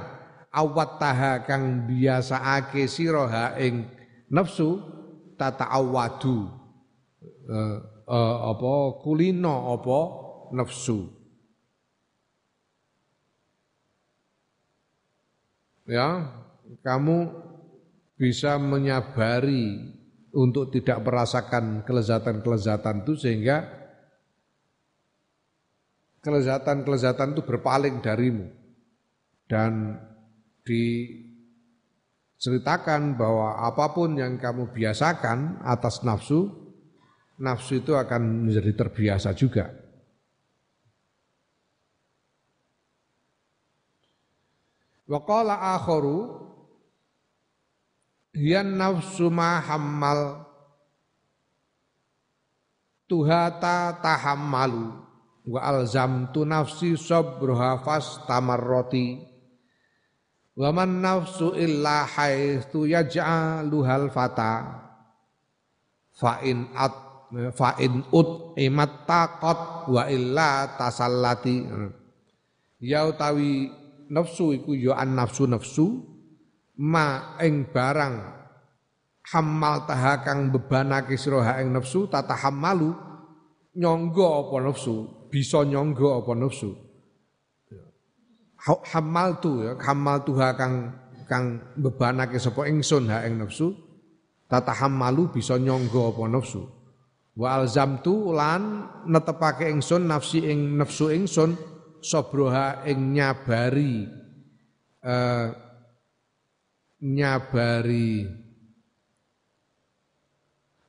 [0.53, 3.85] awat taha kang biasaake sira ha ing
[4.30, 4.81] nafsu
[5.41, 6.61] tata'awadu
[7.50, 10.00] uh, uh, apa kulino apa
[10.54, 11.10] nafsu.
[15.90, 16.30] Ya
[16.86, 17.32] kamu
[18.16, 19.98] bisa menyabari
[20.32, 23.68] untuk tidak merasakan kelezatan-kelezatan itu sehingga
[26.22, 28.48] kelezatan-kelezatan itu berpaling darimu.
[29.50, 30.00] Dan
[30.64, 31.12] di
[32.40, 36.61] ceritakan bahwa apa pun yang kamu biasakan atas nafsu,
[37.42, 39.74] nafsu itu akan menjadi terbiasa juga.
[45.10, 46.42] Waqala akharu
[48.32, 50.48] Hiyan nafsu ma hammal
[53.12, 55.04] tuhata tahammalu
[55.52, 57.84] wa alzamtu nafsi sabruha
[58.24, 59.20] tamarroti
[60.56, 64.80] wa man nafsu illa haitsu yaj'aluhal fata
[66.16, 67.11] fa in at
[67.56, 71.64] fa in ut imat taqat wa illa tasallati.
[72.82, 73.72] Ya utawi
[74.12, 75.86] nafsu iku ya an nafsu nafsu
[76.82, 78.16] ma ing barang
[79.32, 82.91] hamal taha kang bebanake sira ing nafsu tatahammalu
[83.78, 86.76] nyangga apa nafsu bisa nyangga apa nafsu.
[88.62, 90.94] Hamal tu ya hamal tuha kang
[91.26, 93.74] kang bebanake sapa ingsun ha ing nafsu
[94.52, 96.81] tatahammalu bisa nyangga apa nafsu
[97.38, 101.56] wa alzamtu lan netepake ingsun nafsi ing nafsu ingsun
[102.03, 104.08] sabroha ing nyabari
[105.06, 105.48] uh,
[107.02, 108.41] nyabari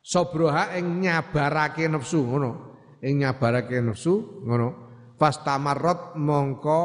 [0.02, 2.50] Sobroha ing nyabarake nafsu ngono.
[3.00, 4.68] Ing nyabarake nafsu ngono.
[5.16, 6.80] Fastamarrot mongko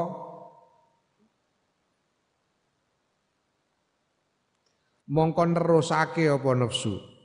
[5.09, 7.16] mongko nerusake apa nafsu.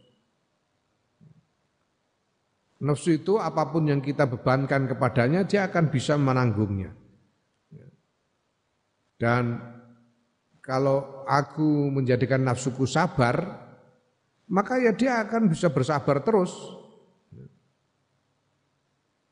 [2.83, 6.91] Nafsu itu apa pun yang kita bebankan kepadanya dia akan bisa menanggungnya.
[9.15, 9.55] Dan
[10.59, 13.39] kalau aku menjadikan nafsuku sabar,
[14.51, 16.51] maka ya dia akan bisa bersabar terus.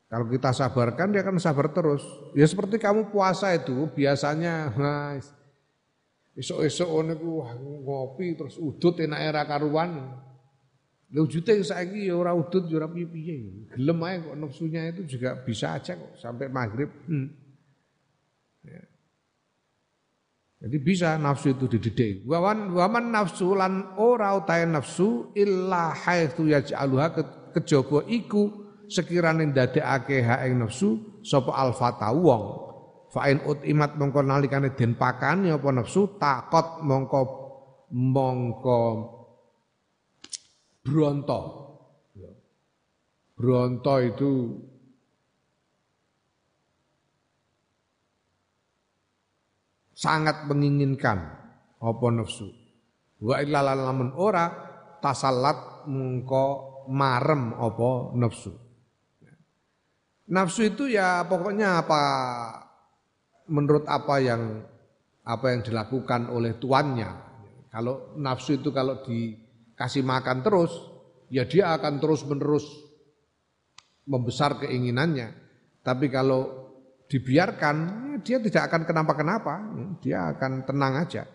[0.07, 2.03] Kalau kita sabarkan dia akan sabar terus.
[2.31, 5.19] Ya seperti kamu puasa itu biasanya nah,
[6.39, 6.87] esok-esok
[7.83, 10.15] ngopi terus udut enak era karuan.
[11.11, 13.67] Lha ujute saiki ya ora udut ya ora piye-piye.
[13.75, 16.87] Gelem ae kok nafsunya itu juga bisa aja kok sampai maghrib.
[17.03, 17.27] Hmm.
[18.63, 18.79] Ya.
[20.63, 22.23] Jadi bisa nafsu itu dididik.
[22.23, 27.07] Wawan waman nafsu lan ora utahe nafsu illa haitsu yaj'aluha
[27.59, 32.71] kejaba iku sekirane ndadekake ha ing nafsu sapa alfata wong.
[33.11, 37.21] Fa in utimat mongko nalikane den pakani apa nafsu takot mongko
[37.91, 38.79] mongko
[40.81, 41.39] bronto.
[43.37, 44.31] Bronto itu
[49.97, 51.17] sangat menginginkan
[51.81, 52.49] apa nafsu.
[53.21, 54.49] Wa illa lamun ora
[55.01, 56.45] tasallat mengko
[56.89, 58.53] marem apa nafsu.
[60.29, 62.01] Nafsu itu ya pokoknya apa
[63.49, 64.61] menurut apa yang
[65.21, 67.09] apa yang dilakukan oleh tuannya.
[67.69, 69.01] Kalau nafsu itu kalau
[69.81, 70.69] dikasih makan terus,
[71.33, 72.69] ya dia akan terus-menerus
[74.05, 75.33] membesar keinginannya.
[75.81, 76.69] Tapi kalau
[77.09, 77.75] dibiarkan,
[78.13, 81.25] ya dia tidak akan kenapa-kenapa, ya, dia akan tenang aja.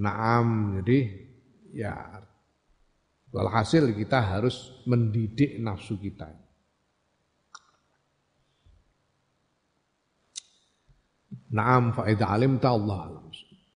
[0.00, 1.28] Naam, jadi
[1.76, 1.92] ya
[3.28, 6.32] walhasil kita harus mendidik nafsu kita.
[11.52, 13.25] Naam faedah alim ta Allah alam.